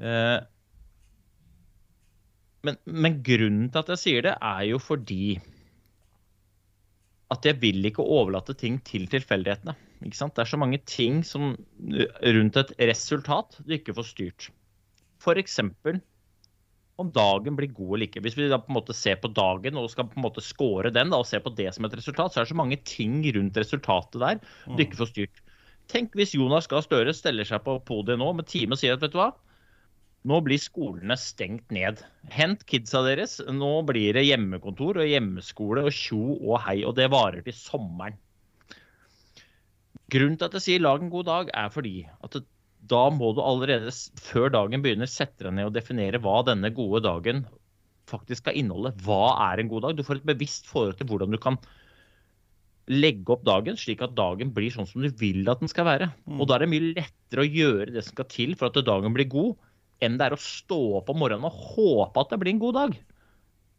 [0.01, 0.39] Eh,
[2.65, 5.37] men, men grunnen til at jeg sier det, er jo fordi
[7.35, 9.75] at jeg vil ikke overlate ting til tilfeldighetene.
[10.05, 10.35] Ikke sant?
[10.37, 14.51] Det er så mange ting som, rundt et resultat du ikke får styrt.
[15.25, 15.61] F.eks.
[17.01, 18.23] om dagen blir god eller ikke.
[18.25, 20.93] Hvis vi da på en måte ser på dagen og skal på en måte score
[20.95, 23.19] den da, og se på det som et resultat, så er det så mange ting
[23.35, 25.43] rundt resultatet der du ikke får styrt.
[25.91, 29.03] Tenk hvis Jonas Gahr Støre steller seg på podiet nå med time og sier at
[29.03, 29.33] vet du hva,
[30.25, 32.01] nå blir skolene stengt ned.
[32.33, 33.37] Hent kidsa deres.
[33.45, 36.79] Nå blir det hjemmekontor og hjemmeskole og tjo og hei.
[36.89, 38.17] Og det varer til sommeren.
[40.15, 42.45] Grunnen til at jeg sier lag en god dag, er fordi at det,
[42.91, 47.03] da må du allerede før dagen begynner sette deg ned og definere hva denne gode
[47.07, 47.45] dagen
[48.11, 48.93] faktisk skal inneholde.
[49.05, 49.97] Hva er en god dag?
[49.97, 51.59] Du får et bevisst forhold til hvordan du kan
[52.93, 56.11] legge opp dagen slik at dagen blir sånn som du vil at den skal være.
[56.37, 59.17] Og da er det mye lettere å gjøre det som skal til for at dagen
[59.17, 59.55] blir god,
[60.05, 62.81] enn det er å stå opp om morgenen og håpe at det blir en god
[62.83, 62.99] dag.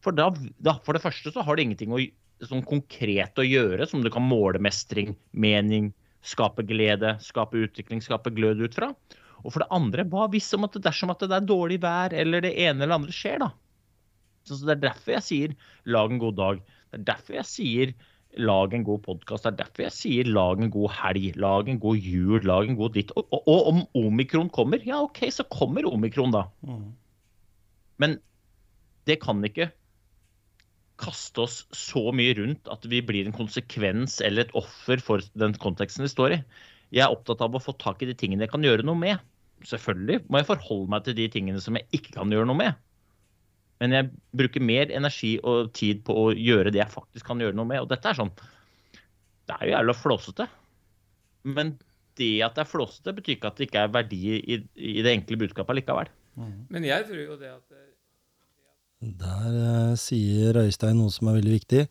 [0.06, 2.02] For, da, da, for det første så har det ingenting å,
[2.46, 5.92] sånn konkret å gjøre som du kan måle mestring, mening,
[6.26, 8.92] skape glede, skape utvikling, skape glød ut fra.
[9.46, 12.16] Og for det andre, hva hvis om at det, dersom at det er dårlig vær
[12.18, 13.52] eller det ene eller andre skjer, da?
[14.46, 15.56] Så, så Det er derfor jeg sier
[15.90, 16.60] lag en god dag.
[16.92, 17.96] Det er derfor jeg sier
[18.42, 19.46] lag en god podkast.
[19.46, 22.78] Det er derfor jeg sier lag en god helg, lag en god jul, lag en
[22.80, 23.14] god ditt.
[23.16, 26.46] Og, og, og om omikron kommer, ja OK, så kommer omikron, da.
[26.66, 26.94] Mm.
[28.02, 28.18] Men
[29.06, 29.70] det kan ikke
[31.02, 35.56] kaste oss så mye rundt at vi blir en konsekvens eller et offer for den
[35.62, 36.42] konteksten vi står i.
[36.96, 39.24] Jeg er opptatt av å få tak i de tingene jeg kan gjøre noe med.
[39.66, 42.84] Selvfølgelig må jeg forholde meg til de tingene som jeg ikke kan gjøre noe med.
[43.84, 47.58] Men jeg bruker mer energi og tid på å gjøre det jeg faktisk kan gjøre
[47.58, 47.82] noe med.
[47.84, 50.48] Og dette er sånn Det er jo jævla flåsete.
[51.46, 51.76] Men
[52.16, 55.12] det at det er flåsete, betyr ikke at det ikke er verdi i, i det
[55.12, 56.12] enkle budskapet likevel.
[56.72, 57.85] Men jeg tror jo det at eh,
[59.06, 59.58] Der
[59.92, 61.84] eh, sier Øystein noe som er veldig viktig.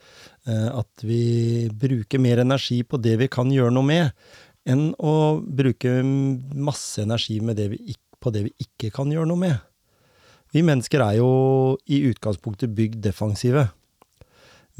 [0.50, 4.10] eh, at vi bruker mer energi på det vi kan gjøre noe med,
[4.66, 9.56] enn å bruke masse energi det vi på det vi ikke kan gjøre noe med.
[10.54, 13.68] Vi mennesker er jo i utgangspunktet bygd defensive.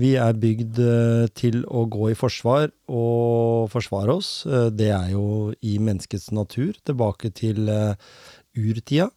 [0.00, 4.46] Vi er bygd eh, til å gå i forsvar og forsvare oss.
[4.72, 7.68] Det er jo i menneskets natur, tilbake til
[8.56, 9.10] urtida.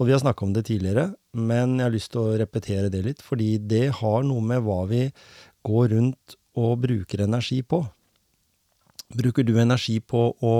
[0.00, 3.02] Og vi har snakka om det tidligere, men jeg har lyst til å repetere det
[3.04, 5.08] litt, fordi det har noe med hva vi
[5.66, 7.82] går rundt og bruker energi på.
[9.14, 10.54] Bruker du energi på å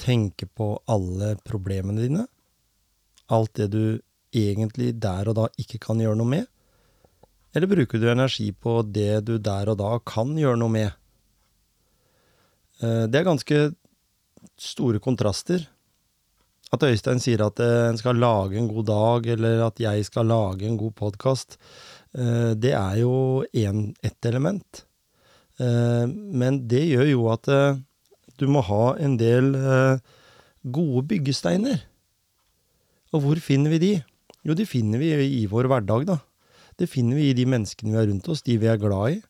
[0.00, 2.26] tenke på alle problemene dine?
[3.32, 3.84] Alt det du
[4.34, 6.50] egentlig der og da ikke kan gjøre noe med?
[7.54, 10.90] Eller bruker du energi på det du der og da kan gjøre noe med?
[12.82, 13.60] Eh, Det er ganske
[14.58, 15.68] store kontraster.
[16.72, 20.26] At Øystein sier at eh, en skal lage en god dag, eller at jeg skal
[20.26, 21.58] lage en god podkast,
[22.14, 24.84] det er jo ett element.
[25.58, 27.80] Eh, Men det gjør jo at eh,
[28.38, 29.98] du må ha en del eh,
[30.64, 31.84] gode byggesteiner.
[33.14, 33.92] Og hvor finner vi de?
[34.44, 36.18] Jo, de finner vi i vår hverdag, da.
[36.78, 39.20] Det finner vi i de menneskene vi har rundt oss, de vi er glad i.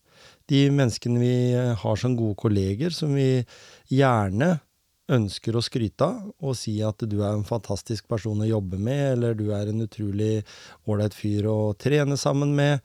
[0.48, 3.44] De menneskene vi eh, har som gode kolleger, som vi
[3.92, 4.58] gjerne
[5.12, 9.02] ønsker å skryte av og si at du er en fantastisk person å jobbe med,
[9.14, 10.44] eller du er en utrolig
[10.88, 12.80] ålreit fyr å trene sammen med.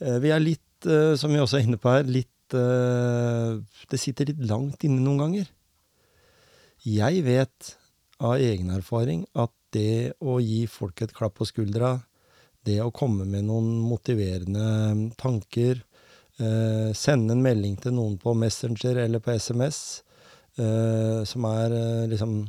[0.00, 3.98] Eh, Vi er litt, eh, som vi også er inne på her, litt eh, Det
[3.98, 5.46] sitter litt langt inne noen ganger.
[6.84, 7.76] Jeg vet
[8.20, 12.02] av egen erfaring at det å gi folk et klapp på skuldra,
[12.64, 15.80] det å komme med noen motiverende tanker,
[16.38, 20.02] sende en melding til noen på Messenger eller på SMS,
[20.56, 22.42] som er eh, liksom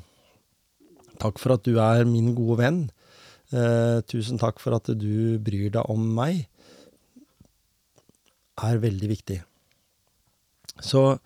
[1.21, 2.79] Takk for at du er min gode venn.
[3.53, 6.47] Eh, tusen takk for at du bryr deg om meg.
[8.59, 9.39] Er veldig viktig.
[10.81, 11.19] Så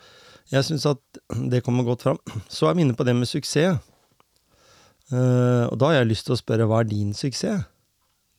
[0.48, 1.02] Jeg syns at
[1.52, 2.20] det kommer godt fram.
[2.48, 3.80] Så er vi inne på det med suksess.
[5.12, 7.66] Eh, og da har jeg lyst til å spørre hva er din suksess?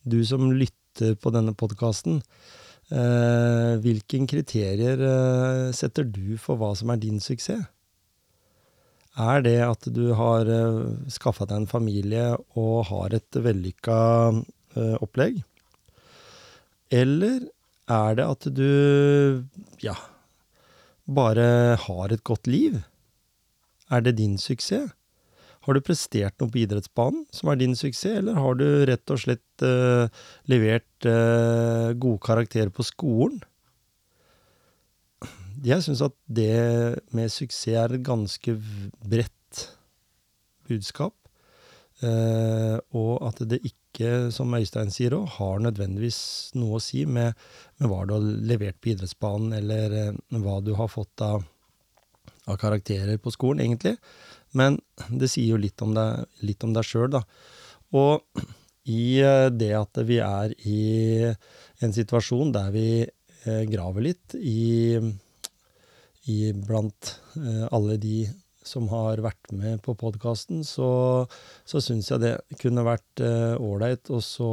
[0.08, 2.22] Du som lytter på denne podkasten.
[2.88, 7.66] Uh, hvilke kriterier uh, setter du for hva som er din suksess?
[9.18, 12.26] Er det at du har uh, skaffa deg en familie
[12.58, 13.96] og har et vellykka
[14.30, 15.40] uh, opplegg?
[16.94, 17.48] Eller
[17.90, 19.42] er det at du
[19.82, 19.96] ja,
[21.08, 21.48] bare
[21.82, 22.78] har et godt liv?
[23.90, 24.92] Er det din suksess?
[25.66, 29.20] Har du prestert noe på idrettsbanen som er din suksess, eller har du rett og
[29.20, 30.06] slett uh,
[30.48, 33.42] levert uh, gode karakterer på skolen?
[35.64, 38.54] Jeg syns at det med suksess er et ganske
[39.08, 39.64] bredt
[40.68, 41.14] budskap.
[41.98, 46.20] Uh, og at det ikke, som Øystein sier òg, har nødvendigvis
[46.54, 47.34] noe å si med,
[47.80, 51.42] med, hva du har levert på idrettsbanen, eller hva du har fått av,
[52.46, 53.96] av karakterer på skolen, egentlig.
[54.54, 54.78] Men
[55.10, 57.24] det sier jo litt om deg, sjøl, da.
[57.98, 58.22] Og
[58.88, 60.82] i eh, det at vi er i
[61.82, 62.88] en situasjon der vi
[63.68, 65.00] graver litt i,
[66.28, 68.28] i blant eh, alle de
[68.68, 71.24] som har vært med på podkasten, så,
[71.64, 73.22] så syns jeg det kunne vært
[73.56, 74.50] ålreit å så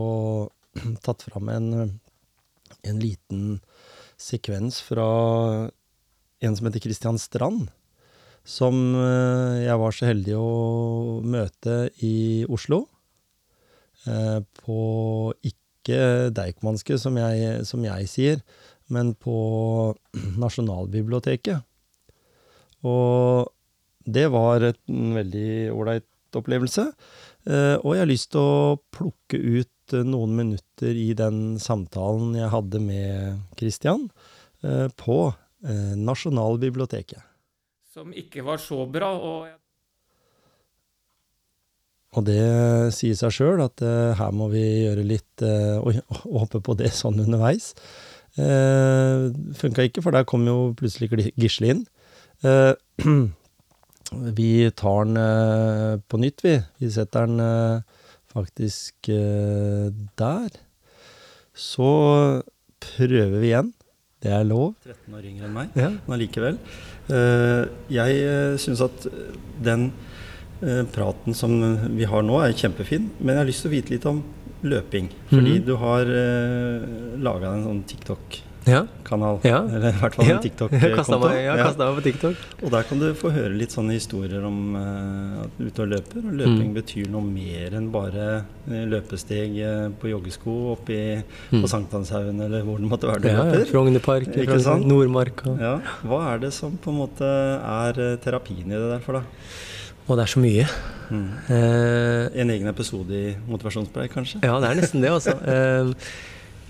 [1.05, 1.71] tatt fram en,
[2.87, 3.57] en liten
[4.15, 5.09] sekvens fra
[6.39, 7.67] en som heter Christian Strand
[8.45, 10.49] som eh, jeg var så heldig å
[11.25, 12.85] møte i Oslo.
[14.05, 14.81] Eh, på
[15.41, 17.17] ikke Deichmanske, som
[17.65, 18.39] som jeg sier,
[18.93, 19.37] men på
[20.43, 21.63] Nasjonalbiblioteket.
[22.85, 23.51] Og
[24.05, 26.89] det var en veldig ålreit opplevelse.
[27.47, 29.71] Eh, og jeg har lyst til å plukke ut
[30.05, 34.07] noen minutter i den samtalen jeg hadde med Christian
[34.97, 35.17] på
[35.61, 37.21] Nasjonalbiblioteket
[37.95, 39.11] som ikke var så bra.
[39.15, 39.47] Og,
[42.15, 42.41] og det
[42.95, 43.83] sier seg sjøl at
[44.19, 47.71] her må vi gjøre litt og, håpe på det sånn underveis.
[48.35, 51.85] Uh, Funka ikke, for der kom jo plutselig Gisle inn.
[52.43, 52.73] Uh,
[54.39, 56.57] vi tar den uh, på nytt, vi.
[56.79, 57.83] Vi setter den
[58.35, 60.59] faktisk der.
[61.55, 61.91] Så
[62.83, 63.71] prøver vi igjen.
[64.25, 64.73] Det er lov.
[64.81, 65.91] 13 år yngre enn meg, ja.
[65.93, 66.55] men allikevel.
[67.13, 69.05] Eh, jeg syns at
[69.63, 69.91] den
[70.63, 71.53] eh, praten som
[71.93, 73.11] vi har nå, er kjempefin.
[73.19, 74.23] Men jeg har lyst til å vite litt om
[74.63, 75.11] løping.
[75.29, 75.65] Fordi mm.
[75.65, 76.83] du har uh,
[77.21, 79.39] laga en sånn TikTok-kanal.
[79.45, 79.59] Ja.
[79.75, 81.29] Eller i hvert fall en TikTok-konto.
[81.35, 82.45] Ja, kasta meg på TikTok.
[82.61, 85.85] Og der kan du få høre litt sånne historier om uh, at du er ute
[85.85, 86.23] og løper.
[86.23, 86.77] Og løping mm.
[86.79, 88.29] betyr noe mer enn bare
[88.65, 89.59] løpesteg
[90.01, 91.59] på joggesko oppe mm.
[91.59, 93.61] på Sankthanshaugen eller hvor det måtte være du ja, løper.
[93.61, 94.41] Ja, Frognerpark,
[94.87, 95.55] Nordmarka.
[95.61, 95.77] Ja.
[96.07, 99.63] Hva er det som på en måte er terapien i det der for deg?
[100.05, 100.67] Og det er så mye.
[101.09, 101.27] Mm.
[101.55, 104.41] Eh, en egen episode i Motivasjonspreik, kanskje?
[104.45, 105.35] Ja, det er nesten det, altså.
[105.49, 105.91] eh,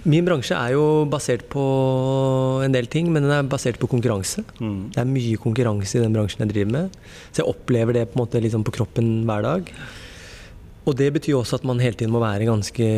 [0.05, 1.65] min bransje er jo basert på
[2.65, 4.43] en del ting, men den er basert på konkurranse.
[4.59, 4.91] Mm.
[4.93, 6.97] Det er mye konkurranse i den bransjen jeg driver med.
[7.31, 9.71] Så jeg opplever det på, måte liksom på kroppen hver dag.
[10.85, 12.89] Og det betyr også at man hele tiden må være ganske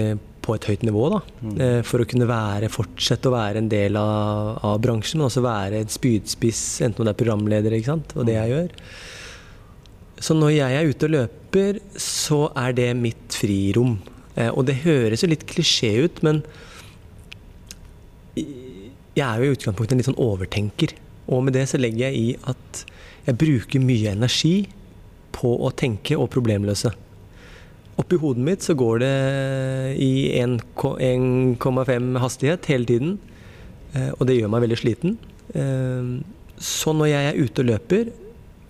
[0.48, 1.10] på et høyt nivå.
[1.12, 1.54] da, mm.
[1.64, 5.46] eh, For å kunne være, fortsette å være en del av, av bransjen, men også
[5.46, 8.76] være et spydspiss, enten om det er programleder og det jeg gjør.
[10.20, 13.98] Så når jeg er ute og løper, så er det mitt frirom.
[14.36, 16.42] Eh, og det høres jo litt klisjé ut, men
[18.38, 20.94] jeg er jo i utgangspunktet en litt sånn overtenker.
[21.28, 22.84] Og med det så legger jeg i at
[23.28, 24.56] jeg bruker mye energi
[25.36, 26.94] på å tenke og problemløse.
[27.98, 29.16] Oppi hodet mitt så går det
[30.02, 33.18] i 1,5 hastighet hele tiden.
[33.94, 35.18] Eh, og det gjør meg veldig sliten.
[35.58, 36.14] Eh,
[36.58, 38.14] så når jeg er ute og løper,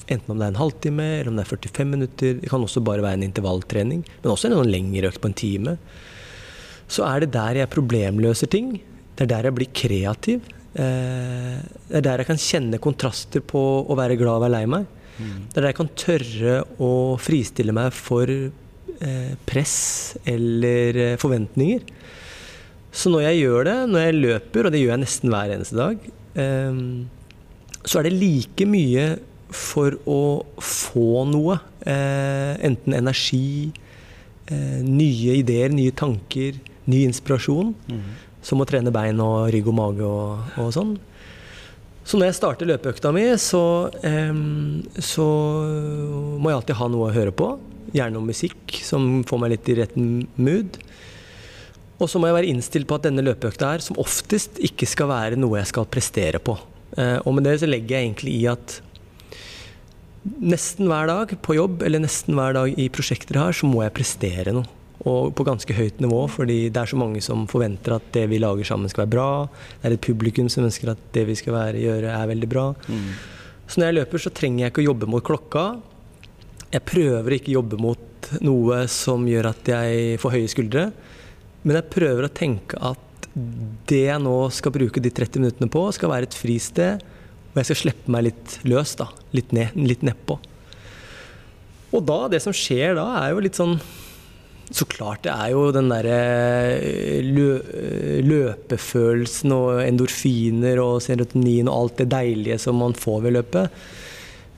[0.07, 2.37] Enten om det er en halvtime eller om det er 45 minutter.
[2.41, 5.77] Det kan også bare være en intervalltrening, men også en lengre økt på en time.
[6.87, 8.77] Så er det der jeg problemløser ting.
[9.17, 10.45] Det er der jeg blir kreativ.
[10.77, 11.57] Eh,
[11.89, 14.87] det er der jeg kan kjenne kontraster på å være glad og være lei meg.
[15.17, 15.35] Mm.
[15.49, 19.77] Det er der jeg kan tørre å fristille meg for eh, press
[20.23, 21.83] eller eh, forventninger.
[22.95, 25.77] Så når jeg gjør det, når jeg løper, og det gjør jeg nesten hver eneste
[25.77, 26.05] dag,
[26.37, 29.03] så er det like mye
[29.53, 30.21] for å
[30.59, 31.59] få noe.
[31.87, 33.71] Eh, enten energi,
[34.47, 37.73] eh, nye ideer, nye tanker, ny inspirasjon.
[37.87, 38.07] Mm.
[38.41, 40.97] Som å trene bein og rygg og mage og, og sånn.
[42.07, 43.91] Så når jeg starter løpeøkta mi, så,
[45.03, 45.25] så,
[46.39, 47.49] må jeg alltid ha noe å høre på.
[47.91, 50.79] Gjerne noe musikk som får meg litt i rett mood.
[51.97, 55.09] Og så må jeg være innstilt på at denne løpeøkta her som oftest ikke skal
[55.11, 56.55] være noe jeg skal prestere på.
[56.95, 58.77] Eh, og med det så legger jeg egentlig i at
[60.41, 63.95] nesten hver dag på jobb eller nesten hver dag i prosjekter her, så må jeg
[63.97, 64.67] prestere noe.
[65.07, 68.41] Og på ganske høyt nivå, fordi det er så mange som forventer at det vi
[68.41, 69.29] lager sammen skal være bra.
[69.77, 72.65] Det er et publikum som ønsker at det vi skal være, gjøre, er veldig bra.
[72.89, 73.11] Mm.
[73.67, 75.65] Så når jeg løper, så trenger jeg ikke å jobbe mot klokka.
[76.73, 80.87] Jeg prøver ikke å jobbe mot noe som gjør at jeg får høye skuldre.
[81.63, 83.29] Men jeg prøver å tenke at
[83.87, 87.03] det jeg nå skal bruke de 30 minuttene på, skal være et fristed.
[87.57, 89.07] Og jeg skal slippe meg litt løs, da.
[89.33, 90.35] Litt, ned, litt nedpå.
[91.97, 93.79] Og da, det som skjer da, er jo litt sånn
[94.69, 96.19] Så klart det er jo den derre
[97.23, 97.47] lø,
[98.27, 103.81] løpefølelsen og endorfiner og serotonin og alt det deilige som man får ved løpet.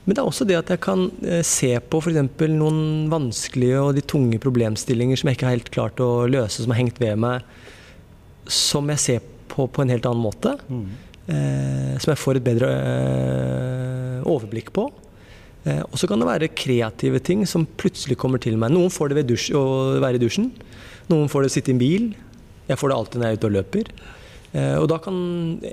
[0.04, 2.20] Men det er også det at jeg kan eh, se på f.eks.
[2.52, 6.74] noen vanskelige og de tunge problemstillinger som jeg ikke har helt klart å løse, som
[6.74, 7.46] har hengt ved meg,
[8.50, 10.58] som jeg ser på på en helt annen måte.
[10.68, 10.90] Mm.
[11.30, 14.88] Eh, som jeg får et bedre eh, overblikk på.
[15.68, 18.72] Eh, og så kan det være kreative ting som plutselig kommer til meg.
[18.74, 19.64] Noen får det ved dusj, å
[20.02, 20.50] være i dusjen.
[21.10, 22.08] Noen får det å sitte i en bil.
[22.70, 23.92] Jeg får det alltid når jeg er ute og løper.
[24.50, 25.18] Og da kan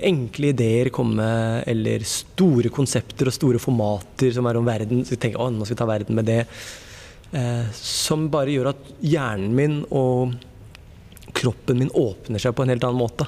[0.06, 1.24] enkle ideer komme,
[1.66, 5.00] eller store konsepter og store formater som er om verden.
[5.02, 6.44] Så jeg tenker, å, nå skal vi ta verden med det.
[7.74, 10.36] Som bare gjør at hjernen min og
[11.38, 13.26] kroppen min åpner seg på en helt annen måte.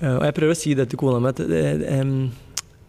[0.00, 2.04] Eh, og jeg prøver å si det til kona mi at eh,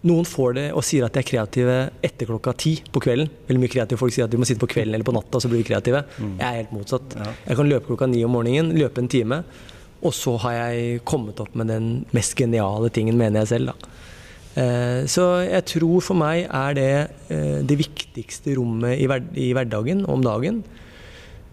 [0.09, 3.27] noen får det og sier at de er kreative etter klokka ti på kvelden.
[3.49, 5.49] Veldig mye kreative folk sier at de må sitte på kvelden eller på natta, så
[5.51, 6.05] blir vi kreative.
[6.21, 7.17] Jeg er helt motsatt.
[7.19, 7.33] Ja.
[7.49, 9.41] Jeg kan løpe klokka ni om morgenen, løpe en time,
[9.99, 13.73] og så har jeg kommet opp med den mest geniale tingen, mener jeg selv.
[13.73, 13.91] da.
[14.61, 20.05] Eh, Så jeg tror for meg er det det viktigste rommet i, hver, i hverdagen
[20.07, 20.63] og om dagen.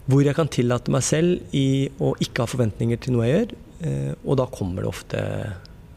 [0.06, 3.56] Hvor jeg kan tillate meg selv i å ikke ha forventninger til noe jeg gjør.
[3.80, 5.22] Eh, Og da kommer det ofte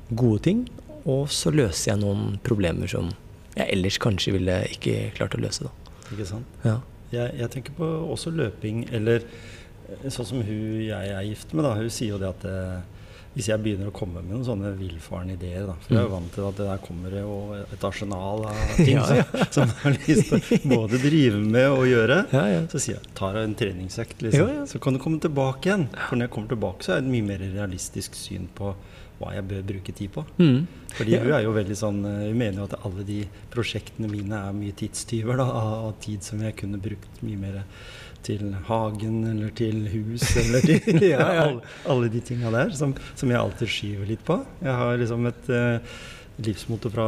[0.10, 0.64] gode ting.
[1.06, 3.12] Og så løser jeg noen problemer som
[3.58, 5.66] jeg ellers kanskje ville ikke klart å løse.
[5.68, 6.02] Da.
[6.14, 6.60] Ikke sant?
[6.64, 6.80] Ja.
[7.10, 11.66] Jeg, jeg tenker på også løping, eller eh, sånn som hun jeg er gift med,
[11.66, 11.74] da.
[11.80, 12.99] Hun sier jo det at eh,
[13.36, 16.14] hvis jeg begynner å komme med noen sånne villfarne ideer, da, for jeg er jo
[16.16, 19.26] vant til at det der kommer jo et arsenal av ting Ja, ja.
[19.54, 22.64] Som, jeg har lyst til å både drive med og gjøre, Ja, ja.
[22.72, 24.48] så sier jeg tar en treningsøkt, liksom.
[24.50, 24.66] Ja, ja.
[24.70, 25.86] Så kan du komme tilbake igjen.
[26.08, 28.74] For når jeg kommer tilbake, så er det et mye mer realistisk syn på
[29.20, 30.24] hva jeg bør bruke tid på.
[30.40, 30.60] Mm.
[30.96, 33.18] Fordi hun er jo veldig sånn eh, Hun mener jo at alle de
[33.54, 37.58] prosjektene mine er mye tidstyver da, av tid som jeg kunne brukt mye mer
[38.26, 41.44] til hagen eller til hus eller til Ja, ja.
[41.48, 44.42] Alle, alle de tinga der som, som jeg alltid skyver litt på.
[44.64, 46.00] Jeg har liksom et uh,
[46.46, 47.08] livsmote fra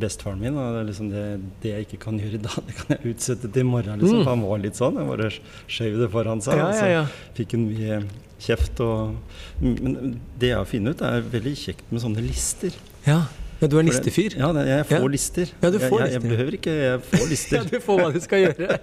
[0.00, 0.56] bestefaren min.
[0.58, 1.26] Og det, liksom det,
[1.62, 4.00] det jeg ikke kan gjøre i dag, det kan jeg utsette til i morgen.
[4.00, 4.22] Liksom.
[4.22, 4.28] Mm.
[4.30, 4.98] Han var litt sånn.
[5.00, 5.30] Jeg bare
[5.76, 6.60] skjøv det foran seg.
[6.60, 8.00] Ja, ja, så fikk hun mye
[8.40, 8.82] kjeft.
[8.84, 9.16] Og,
[9.62, 12.76] men det jeg har funnet ut, er veldig kjekt med sånne lister.
[13.08, 13.22] Ja.
[13.60, 14.36] Ja, du er listefyr.
[14.40, 15.10] Ja, jeg får Ja.
[15.14, 15.50] lister.
[15.62, 17.56] Ja, du får jeg, jeg, jeg behøver ikke, jeg får lister.
[17.58, 18.78] Ja, du får hva du skal gjøre.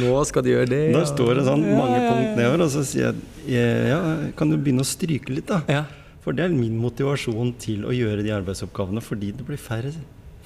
[0.00, 0.80] Nå skal du gjøre det.
[0.96, 3.14] Da står det sånn mange punkt nedover, og så sier
[3.46, 4.00] jeg ja,
[4.36, 5.60] kan du begynne å stryke litt, da?
[5.70, 5.84] Ja.
[6.26, 9.92] For det er min motivasjon til å gjøre de arbeidsoppgavene, fordi det blir færre,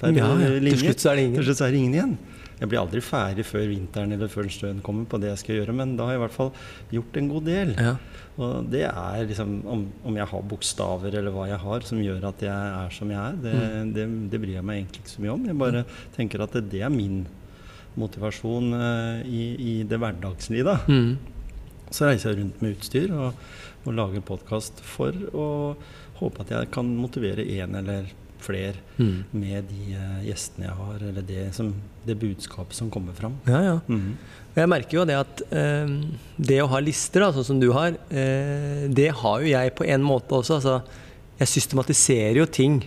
[0.02, 0.28] færre ja.
[0.60, 1.38] Til slutt så er det ingen.
[1.40, 2.12] Til slutt så er det ingen igjen.
[2.60, 5.74] Jeg blir aldri ferdig før vinteren eller før snøen kommer på det jeg skal gjøre,
[5.78, 6.50] men da har jeg i hvert fall
[6.92, 7.72] gjort en god del.
[7.80, 7.94] Ja.
[8.40, 12.28] Og det er liksom om, om jeg har bokstaver eller hva jeg har som gjør
[12.28, 12.52] at jeg
[12.84, 13.92] er som jeg er, det, Mm.
[13.96, 15.46] det, det bryr jeg meg egentlig ikke så mye om.
[15.48, 15.84] Jeg bare
[16.16, 17.22] tenker at det, det er min
[17.98, 20.64] motivasjon uh, i, i det hverdagslige.
[20.68, 20.76] da.
[20.88, 21.16] Mm.
[21.90, 23.40] Så reiser jeg rundt med utstyr og,
[23.84, 25.48] og lager podkast for å
[26.20, 28.12] håpe at jeg kan motivere én eller
[28.44, 29.24] flere Mm.
[29.32, 31.70] med de eh, gjestene jeg har, eller det, som,
[32.06, 33.38] det budskapet som kommer fram.
[33.48, 33.80] ja, ja.
[33.88, 34.16] Mm.
[34.56, 35.92] Jeg merker jo det at eh,
[36.36, 39.86] det å ha lister, da, sånn som du har, eh, det har jo jeg på
[39.86, 40.58] en måte også.
[40.58, 40.82] Altså,
[41.38, 42.82] jeg systematiserer jo ting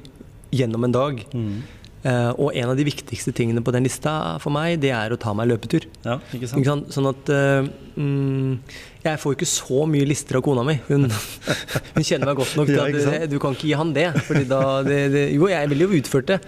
[0.54, 1.24] gjennom en dag.
[1.34, 1.64] Mhm.
[2.04, 5.20] Eh, og en av de viktigste tingene på den lista for meg, det er å
[5.20, 5.88] ta meg løpetur.
[6.04, 6.60] Ja, ikke sant?
[6.60, 6.92] Ikke sant?
[6.92, 8.58] Sånn at eh, mm,
[9.06, 10.76] Jeg får ikke så mye lister av kona mi.
[10.90, 11.08] Hun,
[11.96, 14.10] hun kjenner meg godt nok til at du kan ikke gi han det.
[14.28, 16.42] Fordi da, det, det jo, jeg ville jo utført det.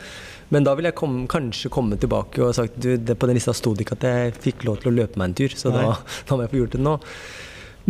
[0.53, 3.55] Men da vil jeg kom, kanskje komme tilbake og sagt du, det, på den lista
[3.55, 5.87] sto det ikke at jeg fikk lov til å løpe meg en tur, så da,
[6.27, 6.99] da må jeg få gjort det nå.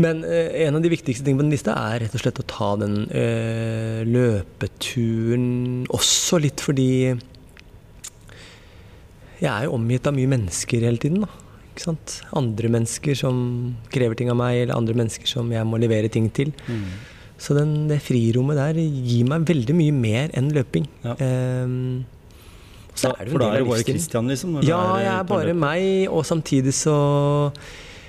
[0.05, 2.47] Men eh, en av de viktigste tingene på den lista er rett og slett å
[2.47, 6.89] ta den eh, løpeturen også litt fordi
[9.41, 11.25] jeg er jo omgitt av mye mennesker hele tiden.
[11.25, 11.45] da.
[11.75, 12.19] Ikke sant?
[12.39, 13.37] Andre mennesker som
[13.91, 16.53] krever ting av meg, eller andre mennesker som jeg må levere ting til.
[16.71, 16.87] Mm.
[17.35, 20.87] Så den, det frirommet der gir meg veldig mye mer enn løping.
[21.03, 21.17] Ja.
[21.19, 22.05] Um,
[22.95, 23.87] så er det for da er du det bare.
[23.89, 24.53] Christian, liksom?
[24.63, 25.59] Ja, er jeg er bare løper?
[25.65, 26.95] meg, og samtidig så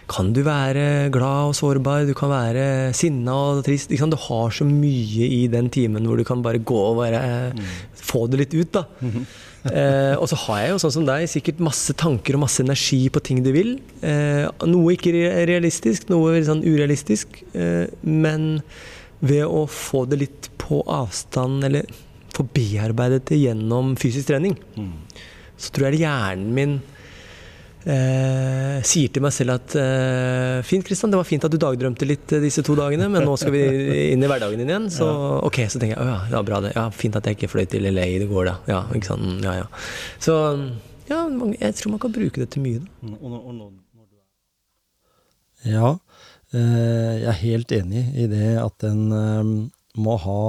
[0.06, 3.90] kan du være glad og sårbar, du kan være sinna og trist.
[3.90, 7.66] Du har så mye i den timen hvor du kan bare gå og bare mm.
[7.98, 8.78] få det litt ut.
[8.78, 8.86] da.
[9.70, 13.06] Eh, og så har jeg jo sånn som deg sikkert masse tanker og masse energi
[13.12, 13.76] på ting du vil.
[14.06, 15.14] Eh, noe ikke
[15.48, 17.40] realistisk, noe sånn urealistisk.
[17.56, 18.60] Eh, men
[19.24, 21.88] ved å få det litt på avstand, eller
[22.36, 24.92] få bearbeidet det gjennom fysisk trening, mm.
[25.56, 26.76] så tror jeg hjernen min
[27.86, 32.08] eh, sier til meg selv at eh, fint, Kristian, det var fint at du dagdrømte
[32.08, 33.62] litt eh, disse to dagene, men nå skal vi
[34.12, 34.90] inn i hverdagen din igjen.
[34.92, 35.06] Så
[35.46, 36.74] ok, så tenker jeg å ja, ja, bra det.
[36.76, 38.56] Ja, fint at jeg ikke fløy til LA i går, da.
[38.70, 39.46] Ja, ikke sant.
[39.46, 39.70] Ja, ja.
[40.22, 40.36] Så
[41.06, 41.22] ja,
[41.60, 42.82] jeg tror man kan bruke det til mye.
[42.82, 43.68] Da.
[45.66, 45.94] Ja,
[46.54, 49.54] eh, jeg er helt enig i det at en eh,
[49.96, 50.40] må ha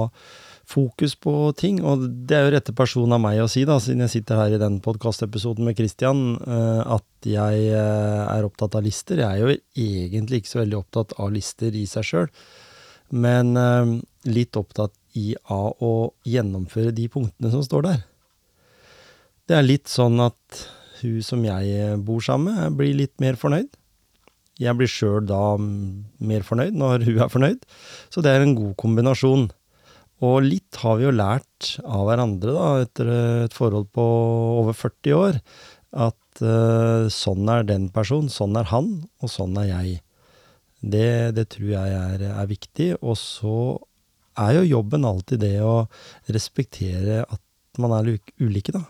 [0.68, 1.80] fokus på ting.
[1.84, 4.54] Og det er jo rette person av meg å si, da, siden jeg sitter her
[4.54, 9.22] i den podkastepisoden med Christian, eh, at jeg eh, er opptatt av lister.
[9.22, 9.56] Jeg er jo
[9.88, 12.30] egentlig ikke så veldig opptatt av lister i seg sjøl,
[13.16, 13.96] men eh,
[14.28, 18.04] litt opptatt i av å gjennomføre de punktene som står der.
[19.48, 20.66] Det er litt sånn at
[21.00, 23.70] hun som jeg bor sammen med, blir litt mer fornøyd.
[24.58, 27.62] Jeg blir sjøl da mer fornøyd når hun er fornøyd.
[28.10, 29.46] Så det er en god kombinasjon.
[30.24, 33.10] Og litt har vi jo lært av hverandre, da, etter
[33.46, 34.04] et forhold på
[34.58, 35.38] over 40 år,
[35.94, 38.90] at uh, sånn er den personen, sånn er han,
[39.22, 40.00] og sånn er jeg.
[40.80, 42.92] Det, det tror jeg er, er, viktig.
[42.98, 43.54] Og så
[44.38, 45.86] er jo jobben alltid det å
[46.30, 47.42] respektere at
[47.78, 48.84] man er ulike, da.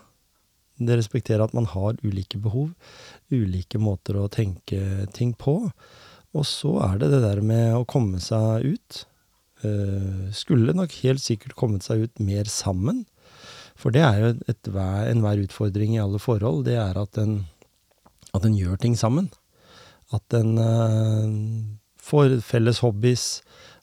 [0.79, 2.71] Det respekterer at man har ulike behov,
[3.33, 5.57] ulike måter å tenke ting på.
[6.37, 9.01] Og så er det det der med å komme seg ut.
[9.59, 13.03] Uh, skulle nok helt sikkert kommet seg ut mer sammen.
[13.79, 14.29] For det er jo
[15.07, 16.65] enhver utfordring i alle forhold.
[16.67, 17.41] Det er at en,
[18.35, 19.29] at en gjør ting sammen.
[20.15, 21.27] At en uh,
[21.99, 23.25] får felles hobbies.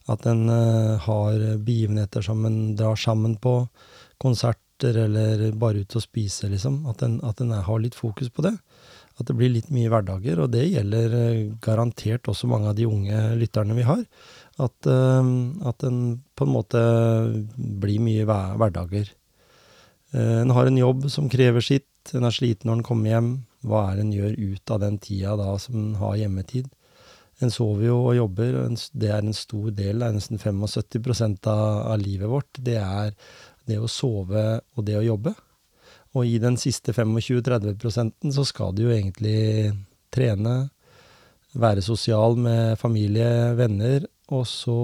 [0.09, 3.59] At en uh, har begivenheter som en drar sammen på.
[4.21, 6.85] Konserter eller bare ut og spise, liksom.
[6.89, 8.53] At en, at en har litt fokus på det.
[9.17, 10.43] At det blir litt mye hverdager.
[10.43, 11.17] Og det gjelder
[11.65, 14.05] garantert også mange av de unge lytterne vi har.
[14.57, 15.21] At, uh,
[15.69, 15.99] at en
[16.37, 16.81] på en måte
[17.55, 19.11] blir mye hverdager.
[20.15, 23.29] Uh, en har en jobb som krever sitt, en er sliten når en kommer hjem.
[23.67, 26.69] Hva er det en gjør ut av den tida da som en har hjemmetid?
[27.43, 31.35] En sover jo og jobber, og det er en stor del, det er nesten 75
[31.51, 32.49] av, av livet vårt.
[32.57, 33.11] Det er
[33.67, 35.35] det å sove og det å jobbe.
[36.17, 39.73] Og i den siste 25-30 så skal du jo egentlig
[40.13, 40.69] trene,
[41.57, 44.81] være sosial med familie, venner, og så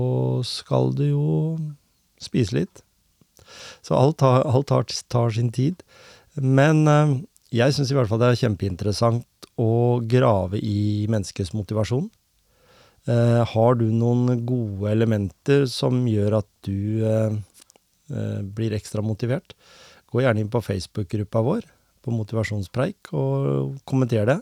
[0.48, 1.28] skal du jo
[2.22, 2.84] spise litt.
[3.84, 5.84] Så alt tar, alt tar, tar sin tid.
[6.40, 7.16] Men eh,
[7.54, 12.08] jeg syns i hvert fall det er kjempeinteressant å grave i menneskets motivasjon.
[13.12, 17.36] Eh, har du noen gode elementer som gjør at du eh,
[18.14, 19.56] eh blir ekstra motivert,
[20.08, 21.68] gå gjerne inn på Facebook-gruppa vår
[22.04, 24.40] på Motivasjonspreik og kommenter det.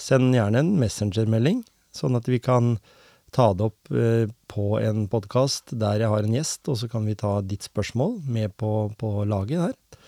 [0.00, 1.62] Send gjerne en messengermelding,
[1.94, 2.76] sånn at vi kan
[3.34, 7.06] ta det opp eh, på en podkast der jeg har en gjest, og så kan
[7.08, 10.04] vi ta ditt spørsmål med på, på laget der.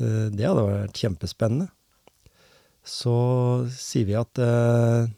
[0.00, 1.70] Eh, det hadde vært kjempespennende.
[2.86, 3.14] Så
[3.74, 5.08] sier vi at eh,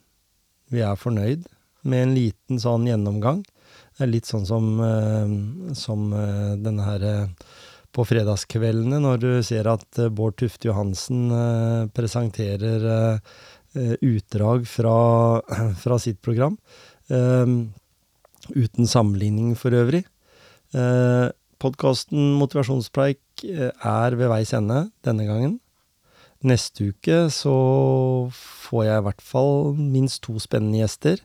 [0.73, 1.47] vi er fornøyd
[1.89, 3.43] med en liten sånn gjennomgang.
[3.93, 4.69] Det er litt sånn som,
[5.77, 6.05] som
[6.63, 7.03] denne her
[7.93, 11.27] på fredagskveldene, når du ser at Bård Tufte Johansen
[11.93, 13.21] presenterer
[14.01, 14.97] utdrag fra,
[15.85, 16.57] fra sitt program.
[17.13, 17.73] Ehm,
[18.57, 20.05] uten sammenligning for øvrig.
[20.73, 21.29] Uh,
[21.63, 25.61] Podkasten Motivasjonspreik eh, er ved veis ende denne gangen.
[26.43, 27.53] Neste uke så
[28.35, 31.23] får jeg i hvert fall minst to spennende gjester.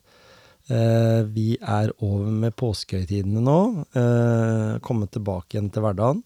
[0.69, 3.59] Uh, vi er over med påskehøytidene nå.
[4.85, 6.21] Kommet tilbake igjen til hverdagen.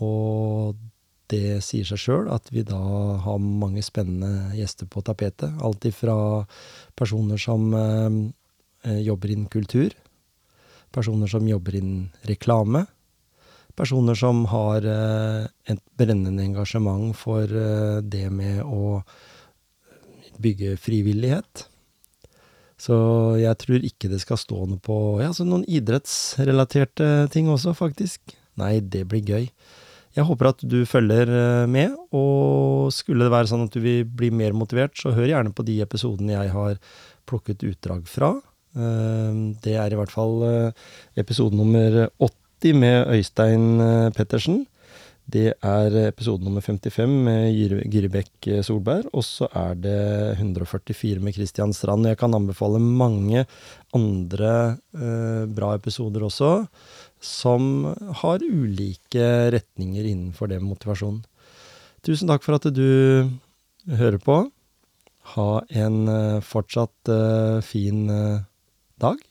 [0.00, 0.78] Og
[1.28, 2.80] det sier seg sjøl at vi da
[3.26, 5.52] har mange spennende gjester på tapetet.
[5.60, 6.46] Alt ifra
[6.96, 8.37] personer som Eh,
[9.04, 9.94] jobber innen kultur.
[10.94, 12.86] Personer som jobber innen reklame.
[13.78, 19.02] Personer som har eh, et brennende engasjement for eh, det med å
[20.42, 21.66] bygge frivillighet.
[22.78, 22.96] Så
[23.38, 28.34] jeg tror ikke det skal stå noe på Ja, så noen idrettsrelaterte ting også, faktisk.
[28.58, 29.48] Nei, det blir gøy.
[30.16, 31.30] Jeg håper at du følger
[31.70, 35.54] med, og skulle det være sånn at du vil bli mer motivert, så hør gjerne
[35.54, 36.78] på de episodene jeg har
[37.28, 38.32] plukket utdrag fra.
[38.76, 40.88] Ehm, det er i hvert fall eh,
[41.20, 44.66] episode nummer 80 med Øystein eh, Pettersen.
[45.28, 47.52] Det er episode nummer 55 med
[47.92, 49.10] Gyri Bekk eh, Solberg.
[49.12, 49.98] Og så er det
[50.38, 52.08] 144 med Kristian Strand.
[52.08, 53.44] Jeg kan anbefale mange
[53.96, 54.52] andre
[54.96, 56.52] eh, bra episoder også,
[57.20, 57.90] som
[58.22, 61.20] har ulike retninger innenfor det med motivasjon.
[62.06, 63.28] Tusen takk for at du
[63.98, 64.46] hører på.
[65.34, 65.98] Ha en
[66.40, 68.46] fortsatt eh, fin eh,
[69.00, 69.27] dag.